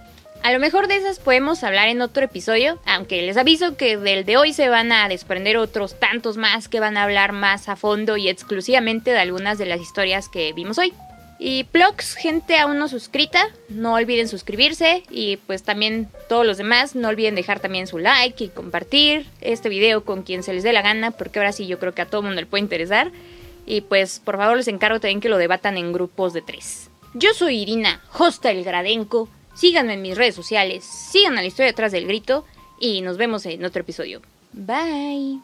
A 0.42 0.52
lo 0.52 0.58
mejor 0.58 0.88
de 0.88 0.96
esas 0.96 1.18
podemos 1.18 1.62
hablar 1.64 1.88
en 1.88 2.00
otro 2.00 2.24
episodio, 2.24 2.78
aunque 2.86 3.20
les 3.20 3.36
aviso 3.36 3.76
que 3.76 3.98
del 3.98 4.24
de 4.24 4.38
hoy 4.38 4.54
se 4.54 4.70
van 4.70 4.90
a 4.90 5.06
desprender 5.08 5.58
otros 5.58 5.98
tantos 6.00 6.38
más 6.38 6.68
que 6.68 6.80
van 6.80 6.96
a 6.96 7.02
hablar 7.02 7.32
más 7.32 7.68
a 7.68 7.76
fondo 7.76 8.16
y 8.16 8.28
exclusivamente 8.28 9.10
de 9.10 9.18
algunas 9.18 9.58
de 9.58 9.66
las 9.66 9.80
historias 9.80 10.30
que 10.30 10.54
vimos 10.54 10.78
hoy. 10.78 10.94
Y 11.42 11.66
blogs, 11.72 12.16
gente 12.16 12.58
aún 12.58 12.78
no 12.78 12.86
suscrita, 12.86 13.48
no 13.70 13.94
olviden 13.94 14.28
suscribirse 14.28 15.04
y 15.08 15.38
pues 15.38 15.62
también 15.62 16.10
todos 16.28 16.44
los 16.44 16.58
demás, 16.58 16.94
no 16.94 17.08
olviden 17.08 17.34
dejar 17.34 17.60
también 17.60 17.86
su 17.86 17.96
like 17.96 18.44
y 18.44 18.48
compartir 18.48 19.26
este 19.40 19.70
video 19.70 20.04
con 20.04 20.22
quien 20.22 20.42
se 20.42 20.52
les 20.52 20.62
dé 20.62 20.74
la 20.74 20.82
gana, 20.82 21.12
porque 21.12 21.38
ahora 21.38 21.52
sí 21.52 21.66
yo 21.66 21.78
creo 21.78 21.94
que 21.94 22.02
a 22.02 22.06
todo 22.06 22.20
mundo 22.20 22.38
le 22.38 22.46
puede 22.46 22.62
interesar. 22.62 23.10
Y 23.64 23.80
pues 23.80 24.20
por 24.22 24.36
favor 24.36 24.58
les 24.58 24.68
encargo 24.68 25.00
también 25.00 25.22
que 25.22 25.30
lo 25.30 25.38
debatan 25.38 25.78
en 25.78 25.94
grupos 25.94 26.34
de 26.34 26.42
tres. 26.42 26.90
Yo 27.14 27.32
soy 27.32 27.62
Irina, 27.62 28.02
hosta 28.18 28.50
el 28.50 28.62
Gradenco. 28.62 29.30
Síganme 29.54 29.94
en 29.94 30.02
mis 30.02 30.18
redes 30.18 30.34
sociales, 30.34 30.84
sigan 30.84 31.38
a 31.38 31.40
la 31.40 31.46
historia 31.46 31.70
detrás 31.70 31.90
del 31.90 32.06
grito 32.06 32.44
y 32.78 33.00
nos 33.00 33.16
vemos 33.16 33.46
en 33.46 33.64
otro 33.64 33.80
episodio. 33.80 34.20
Bye. 34.52 35.40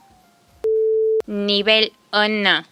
Nivel 1.27 1.95
1. 2.13 2.65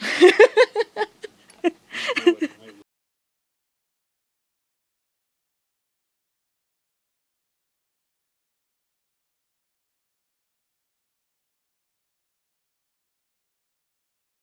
Good. 2.24 2.50